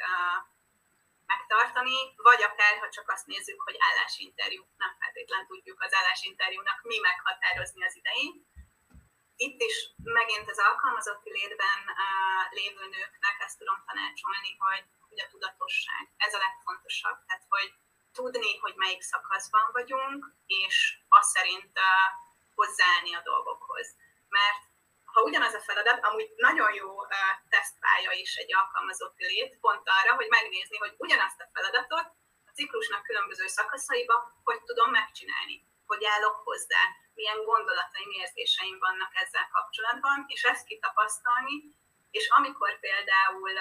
megtartani, 1.25 1.97
vagy 2.15 2.41
akár, 2.49 2.73
ha 2.79 2.89
csak 2.89 3.11
azt 3.11 3.25
nézzük, 3.25 3.61
hogy 3.61 3.77
állásinterjú, 3.89 4.61
nem 4.77 4.95
feltétlenül 4.99 5.47
tudjuk 5.47 5.81
az 5.81 5.93
állásinterjúnak 5.93 6.79
mi 6.83 6.97
meghatározni 6.99 7.85
az 7.85 7.95
idején. 7.95 8.33
Itt 9.35 9.61
is 9.61 9.75
megint 10.03 10.49
az 10.49 10.59
alkalmazotti 10.59 11.31
létben 11.31 11.79
lévő 12.49 12.85
nőknek 12.95 13.37
ezt 13.45 13.57
tudom 13.57 13.83
tanácsolni, 13.87 14.51
hogy 14.57 14.85
hogy 15.13 15.25
a 15.25 15.31
tudatosság, 15.31 16.03
ez 16.17 16.33
a 16.33 16.37
legfontosabb. 16.37 17.17
Tehát, 17.25 17.45
hogy 17.49 17.73
tudni, 18.13 18.57
hogy 18.57 18.75
melyik 18.75 19.01
szakaszban 19.01 19.67
vagyunk, 19.71 20.21
és 20.45 20.97
azt 21.09 21.29
szerint 21.29 21.71
uh, 21.79 22.07
hozzáállni 22.55 23.13
a 23.15 23.21
dolgokhoz. 23.23 23.87
Mert 24.29 24.63
ha 25.13 25.21
ugyanaz 25.21 25.53
a 25.53 25.65
feladat, 25.67 26.05
amúgy 26.05 26.29
nagyon 26.35 26.73
jó 26.73 26.89
tesztpálya 27.49 28.11
is 28.11 28.35
egy 28.35 28.53
alkalmazott 28.55 29.17
lét, 29.17 29.57
pont 29.59 29.85
arra, 29.97 30.15
hogy 30.15 30.27
megnézni, 30.29 30.77
hogy 30.77 30.93
ugyanazt 30.97 31.41
a 31.41 31.49
feladatot 31.53 32.07
a 32.49 32.51
ciklusnak 32.55 33.03
különböző 33.03 33.47
szakaszaiba 33.47 34.15
hogy 34.43 34.61
tudom 34.63 34.89
megcsinálni, 34.91 35.55
hogy 35.85 36.05
állok 36.05 36.35
hozzá, 36.43 36.81
milyen 37.13 37.43
gondolataim, 37.43 38.09
érzéseim 38.11 38.77
vannak 38.79 39.11
ezzel 39.13 39.47
kapcsolatban, 39.51 40.25
és 40.27 40.43
ezt 40.43 40.65
kitapasztalni, 40.65 41.55
és 42.11 42.27
amikor 42.29 42.79
például 42.79 43.51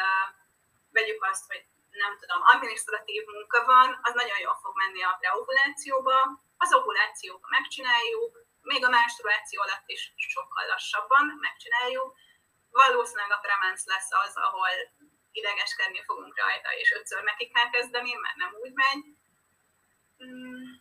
vegyük 0.91 1.25
azt, 1.25 1.47
hogy 1.47 1.65
nem 1.91 2.19
tudom, 2.19 2.41
administratív 2.43 3.23
munka 3.27 3.65
van, 3.65 3.99
az 4.03 4.15
nagyon 4.15 4.39
jól 4.39 4.59
fog 4.63 4.73
menni 4.77 5.03
a 5.03 5.17
preovulációba, 5.21 6.17
az 6.57 6.75
ovulációba 6.75 7.47
megcsináljuk, 7.49 8.42
még 8.63 8.85
a 8.85 8.89
menstruáció 8.89 9.63
alatt 9.63 9.89
is 9.97 10.13
sokkal 10.17 10.67
lassabban 10.67 11.39
megcsináljuk. 11.41 12.15
Valószínűleg 12.71 13.33
a 13.33 13.43
premenc 13.47 13.87
lesz 13.87 14.13
az, 14.25 14.37
ahol 14.37 14.69
idegeskedni 15.33 16.03
fogunk 16.05 16.39
rajta, 16.39 16.71
és 16.73 16.93
ötször 16.93 17.23
neki 17.23 17.51
kell 17.51 17.71
kezdeni, 17.71 18.15
mert 18.15 18.37
nem 18.37 18.53
úgy 18.63 18.73
megy. 18.73 19.03
Hmm. 20.19 20.81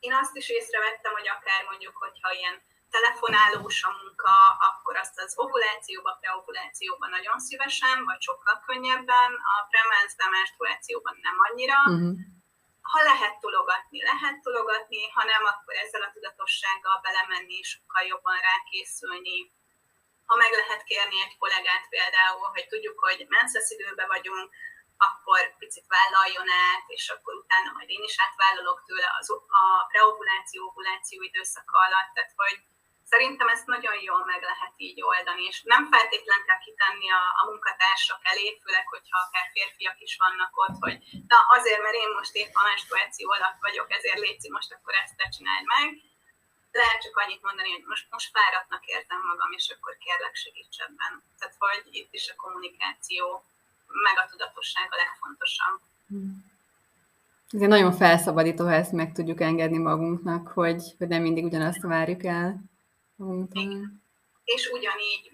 Én 0.00 0.14
azt 0.14 0.36
is 0.36 0.48
észrevettem, 0.48 1.12
hogy 1.12 1.28
akár 1.28 1.64
mondjuk, 1.64 1.96
hogyha 1.96 2.32
ilyen 2.32 2.62
telefonálós 2.90 3.82
a 3.82 3.96
munka, 4.02 4.34
akkor 4.68 4.96
azt 4.96 5.18
az 5.18 5.32
ovulációban, 5.36 6.18
preovulációban 6.20 7.10
nagyon 7.10 7.38
szívesen, 7.38 8.04
vagy 8.04 8.20
sokkal 8.20 8.62
könnyebben, 8.66 9.30
a 9.52 9.54
premenszben, 9.70 10.30
menstruációban 10.30 11.18
nem 11.22 11.36
annyira. 11.48 11.78
Uh-huh. 11.86 12.31
Ha 12.92 13.00
lehet 13.02 13.40
tologatni, 13.40 14.02
lehet 14.02 14.38
tologatni, 14.46 15.02
ha 15.16 15.22
nem, 15.24 15.44
akkor 15.44 15.74
ezzel 15.74 16.02
a 16.02 16.12
tudatossággal 16.14 16.98
belemenni, 17.02 17.62
sokkal 17.62 18.04
jobban 18.12 18.38
rákészülni. 18.50 19.38
Ha 20.28 20.34
meg 20.36 20.52
lehet 20.52 20.82
kérni 20.84 21.18
egy 21.20 21.36
kollégát 21.38 21.88
például, 21.88 22.48
hogy 22.54 22.66
tudjuk, 22.68 22.98
hogy 22.98 23.26
menszesz 23.28 23.70
időben 23.70 24.08
vagyunk, 24.08 24.50
akkor 25.08 25.56
picit 25.58 25.86
vállaljon 25.96 26.48
át, 26.68 26.84
és 26.86 27.08
akkor 27.08 27.34
utána 27.34 27.70
majd 27.72 27.88
én 27.96 28.02
is 28.02 28.16
átvállalok 28.24 28.82
tőle 28.86 29.08
az, 29.18 29.30
a 29.62 29.84
preovuláció, 29.90 30.68
ovuláció 30.68 31.22
időszaka 31.22 31.76
alatt, 31.86 32.10
tehát 32.14 32.32
hogy 32.36 32.58
Szerintem 33.12 33.48
ezt 33.54 33.72
nagyon 33.74 33.96
jól 34.08 34.22
meg 34.32 34.42
lehet 34.50 34.74
így 34.88 35.00
oldani, 35.12 35.44
és 35.52 35.58
nem 35.74 35.82
feltétlen 35.92 36.42
kell 36.46 36.60
kitenni 36.66 37.08
a, 37.20 37.22
a 37.40 37.42
munkatársak 37.50 38.22
elé, 38.32 38.44
főleg, 38.62 38.86
hogyha 38.94 39.16
akár 39.24 39.46
férfiak 39.54 39.98
is 40.06 40.14
vannak 40.24 40.52
ott, 40.64 40.76
hogy 40.84 40.96
na 41.32 41.38
azért, 41.56 41.82
mert 41.84 42.00
én 42.02 42.10
most 42.18 42.34
épp 42.42 42.54
a 42.60 42.66
menstruáció 42.70 43.26
alatt 43.36 43.60
vagyok, 43.66 43.88
ezért 43.96 44.22
létszi 44.24 44.48
most 44.56 44.72
akkor 44.76 44.94
ezt 45.02 45.16
te 45.18 45.26
csináld 45.34 45.64
meg. 45.74 45.88
Lehet 46.80 47.02
csak 47.04 47.16
annyit 47.22 47.46
mondani, 47.48 47.70
hogy 47.76 47.86
most, 47.92 48.06
most 48.14 48.32
fáradtnak 48.34 48.84
érzem 48.94 49.22
magam, 49.30 49.50
és 49.58 49.66
akkor 49.74 49.92
kérlek 50.04 50.34
segíts 50.44 50.78
ebben. 50.86 51.12
Tehát, 51.38 51.54
hogy 51.64 51.82
itt 52.00 52.12
is 52.18 52.24
a 52.32 52.40
kommunikáció, 52.42 53.24
meg 54.06 54.16
a 54.22 54.28
tudatosság 54.30 54.88
a 54.94 55.00
legfontosabb. 55.02 55.78
Ez 57.56 57.64
nagyon 57.74 57.92
felszabadító, 58.02 58.62
ha 58.70 58.80
ezt 58.82 58.98
meg 59.00 59.08
tudjuk 59.16 59.40
engedni 59.48 59.80
magunknak, 59.90 60.44
hogy, 60.58 60.82
hogy 60.98 61.08
nem 61.14 61.22
mindig 61.26 61.44
ugyanazt 61.50 61.82
várjuk 61.94 62.24
el. 62.24 62.48
Mm. 63.24 63.84
És 64.44 64.62
ugyanígy 64.76 65.24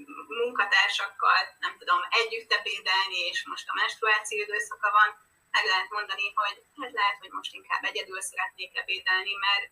munkatársakkal, 0.41 1.41
nem 1.65 1.75
tudom, 1.79 2.01
együtt 2.21 2.53
ebédelni, 2.53 3.19
és 3.31 3.47
most 3.47 3.69
a 3.69 3.79
menstruáció 3.83 4.39
időszaka 4.43 4.91
van, 4.99 5.09
meg 5.51 5.65
lehet 5.65 5.91
mondani, 5.91 6.27
hogy 6.41 6.57
hát 6.81 6.93
lehet, 7.01 7.19
hogy 7.23 7.33
most 7.39 7.55
inkább 7.55 7.85
egyedül 7.85 8.21
szeretnék 8.21 8.77
ebédelni, 8.77 9.35
mert 9.47 9.67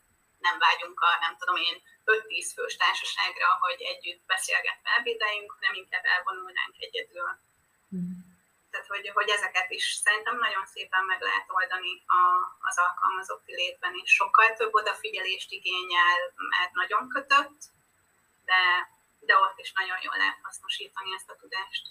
nem 0.46 0.56
vágyunk 0.58 1.00
a, 1.00 1.10
nem 1.24 1.34
tudom 1.38 1.56
én, 1.68 1.76
5-10 2.04 2.52
fős 2.54 2.76
társaságra, 2.76 3.48
hogy 3.64 3.80
együtt 3.92 4.22
beszélgetve 4.26 4.90
ebédeljünk, 4.98 5.50
hanem 5.58 5.74
inkább 5.74 6.04
elvonulnánk 6.14 6.74
egyedül. 6.86 7.30
Mm. 7.94 8.16
Tehát, 8.70 8.86
hogy, 8.86 9.08
hogy 9.18 9.28
ezeket 9.28 9.70
is 9.70 9.84
szerintem 10.04 10.36
nagyon 10.38 10.66
szépen 10.66 11.04
meg 11.04 11.20
lehet 11.20 11.46
oldani 11.58 11.92
a, 12.06 12.22
az 12.68 12.78
alkalmazotti 12.78 13.54
létben, 13.54 13.94
és 14.02 14.10
sokkal 14.10 14.48
több 14.52 14.74
odafigyelést 14.74 15.50
igényel, 15.52 16.18
mert 16.54 16.72
nagyon 16.72 17.08
kötött, 17.08 17.60
de, 18.50 18.60
de 19.28 19.34
ott 19.44 19.58
is 19.64 19.72
nagyon 19.80 19.98
jól 20.06 20.16
lehet 20.22 20.38
hasznosítani 20.42 21.10
ezt 21.18 21.30
a 21.30 21.36
tudást. 21.40 21.84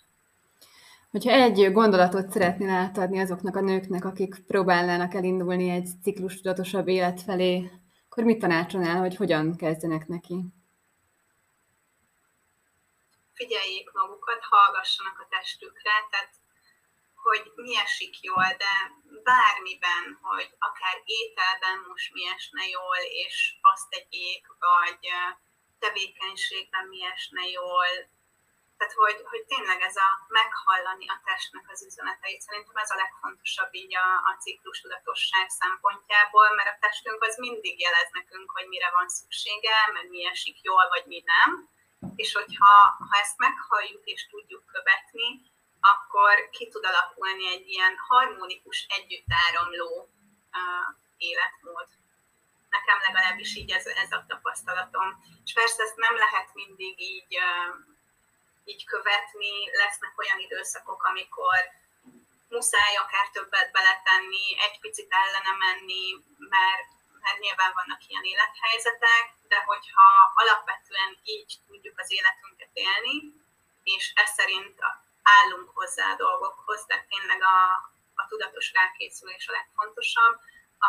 Hogyha 1.11 1.31
egy 1.31 1.71
gondolatot 1.71 2.31
szeretnél 2.31 2.69
átadni 2.69 3.19
azoknak 3.19 3.55
a 3.55 3.61
nőknek, 3.69 4.05
akik 4.05 4.45
próbálnának 4.47 5.13
elindulni 5.13 5.69
egy 5.69 5.87
ciklus 6.03 6.35
tudatosabb 6.41 6.87
élet 6.87 7.21
felé, 7.21 7.71
akkor 8.05 8.23
mit 8.23 8.39
tanácsolnál, 8.39 8.99
hogy 8.99 9.15
hogyan 9.15 9.57
kezdjenek 9.57 10.07
neki? 10.07 10.37
Figyeljék 13.33 13.91
magukat, 13.91 14.41
hallgassanak 14.49 15.19
a 15.19 15.27
testükre, 15.29 15.93
tehát 16.11 16.33
hogy 17.25 17.51
mi 17.55 17.77
esik 17.77 18.15
jól, 18.21 18.49
de 18.63 18.73
bármiben, 19.23 20.03
hogy 20.21 20.49
akár 20.59 20.97
ételben 21.05 21.77
most 21.87 22.13
mi 22.13 22.23
esne 22.35 22.63
jól, 22.77 23.01
és 23.25 23.35
azt 23.61 23.89
tegyék, 23.89 24.43
vagy 24.59 25.03
tevékenységben 25.79 26.85
mi 26.87 27.01
esne 27.13 27.43
jól. 27.59 27.89
Tehát, 28.77 28.93
hogy, 28.93 29.19
hogy 29.31 29.43
tényleg 29.51 29.81
ez 29.89 29.95
a 29.95 30.09
meghallani 30.27 31.07
a 31.09 31.21
testnek 31.25 31.65
az 31.73 31.85
üzeneteit, 31.89 32.41
szerintem 32.41 32.75
ez 32.75 32.91
a 32.91 33.01
legfontosabb 33.03 33.73
így 33.83 33.95
a, 34.05 34.07
a 34.29 34.37
ciklus 34.43 34.81
tudatosság 34.81 35.49
szempontjából, 35.49 36.47
mert 36.55 36.69
a 36.73 36.79
testünk 36.79 37.23
az 37.23 37.37
mindig 37.37 37.79
jelez 37.79 38.09
nekünk, 38.11 38.51
hogy 38.51 38.67
mire 38.67 38.89
van 38.97 39.07
szüksége, 39.09 39.77
mert 39.93 40.09
mi 40.09 40.25
esik 40.25 40.57
jól, 40.61 40.85
vagy 40.93 41.05
mi 41.05 41.23
nem. 41.33 41.49
És 42.15 42.33
hogyha 42.33 42.73
ha 43.09 43.15
ezt 43.23 43.37
meghalljuk 43.37 44.05
és 44.05 44.27
tudjuk 44.27 44.65
követni, 44.65 45.29
akkor 45.93 46.49
ki 46.49 46.67
tud 46.67 46.85
alakulni 46.85 47.47
egy 47.47 47.67
ilyen 47.67 47.95
harmonikus, 48.07 48.85
együttáramló 48.97 50.09
uh, 50.59 50.89
életmód 51.17 51.87
nekem 52.77 52.99
legalábbis 53.07 53.55
így 53.55 53.71
ez, 53.71 53.85
ez 53.85 54.11
a 54.11 54.25
tapasztalatom. 54.27 55.07
És 55.45 55.53
persze 55.53 55.83
ezt 55.83 55.95
nem 56.05 56.15
lehet 56.23 56.49
mindig 56.53 56.95
így, 57.13 57.33
így 58.65 58.83
követni, 58.85 59.53
lesznek 59.81 60.13
olyan 60.21 60.39
időszakok, 60.39 61.03
amikor 61.03 61.59
muszáj 62.49 62.95
akár 63.03 63.27
többet 63.29 63.71
beletenni, 63.71 64.45
egy 64.65 64.79
picit 64.79 65.11
ellene 65.21 65.53
menni, 65.65 66.05
mert, 66.37 66.89
mert 67.23 67.39
nyilván 67.39 67.73
vannak 67.79 68.01
ilyen 68.07 68.23
élethelyzetek, 68.23 69.25
de 69.51 69.59
hogyha 69.69 70.07
alapvetően 70.35 71.11
így 71.23 71.51
tudjuk 71.67 71.99
az 71.99 72.11
életünket 72.11 72.73
élni, 72.73 73.15
és 73.83 74.11
ez 74.15 74.29
szerint 74.39 74.79
állunk 75.23 75.69
hozzá 75.73 76.11
a 76.11 76.15
dolgokhoz, 76.25 76.85
tehát 76.85 77.07
tényleg 77.07 77.41
a, 77.41 77.57
a 78.15 78.27
tudatos 78.27 78.71
rákészülés 78.73 79.47
a 79.47 79.51
legfontosabb, 79.51 80.35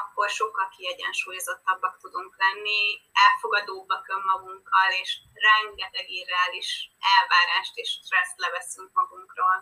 akkor 0.01 0.29
sokkal 0.29 0.69
kiegyensúlyozottabbak 0.77 1.99
tudunk 1.99 2.37
lenni, 2.39 2.83
elfogadóbbak 3.13 4.09
önmagunkkal, 4.09 4.91
és 5.03 5.19
rengeteg 5.49 6.11
irreális 6.11 6.91
elvárást 7.17 7.77
és 7.77 7.91
stresszt 8.05 8.39
leveszünk 8.45 8.91
magunkról. 8.93 9.57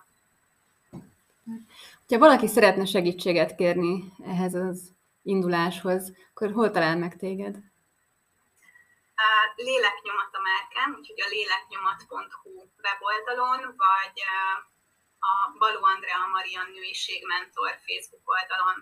Ha 2.08 2.18
valaki 2.18 2.46
szeretne 2.46 2.84
segítséget 2.84 3.54
kérni 3.54 4.12
ehhez 4.24 4.54
az 4.54 4.92
induláshoz, 5.22 6.12
akkor 6.30 6.52
hol 6.52 6.70
talál 6.70 6.96
meg 6.96 7.16
téged? 7.16 7.54
A 9.16 9.52
léleknyomat 9.56 10.34
a 10.38 10.40
márkám, 10.40 10.96
úgyhogy 10.98 11.20
a 11.20 11.28
léleknyomat.hu 11.28 12.52
weboldalon, 12.82 13.60
vagy 13.76 14.16
a 15.30 15.58
Baló 15.58 15.84
Andrea 15.84 16.26
Marian 16.32 16.70
Nőiség 16.70 17.26
Mentor 17.26 17.70
Facebook 17.86 18.24
oldalon 18.24 18.78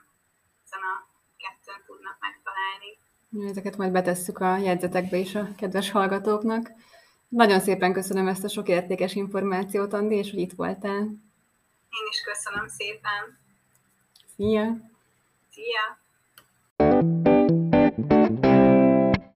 ezen 0.65 0.83
a 0.93 1.12
kettőn 1.43 1.83
tudnak 1.87 2.17
megtalálni. 2.21 3.51
Ezeket 3.51 3.77
majd 3.77 3.93
betesszük 3.93 4.39
a 4.39 4.57
jegyzetekbe 4.57 5.17
is 5.17 5.35
a 5.35 5.49
kedves 5.57 5.91
hallgatóknak. 5.91 6.71
Nagyon 7.29 7.61
szépen 7.61 7.93
köszönöm 7.93 8.29
ezt 8.29 8.45
a 8.45 8.49
sok 8.49 8.69
értékes 8.69 9.15
információt, 9.15 9.93
Andi, 9.93 10.15
és 10.15 10.31
hogy 10.31 10.41
itt 10.41 10.53
voltál. 10.53 11.01
Én 11.91 12.07
is 12.11 12.23
köszönöm 12.25 12.69
szépen. 12.69 13.39
Szia! 14.37 14.77
Szia! 15.51 16.01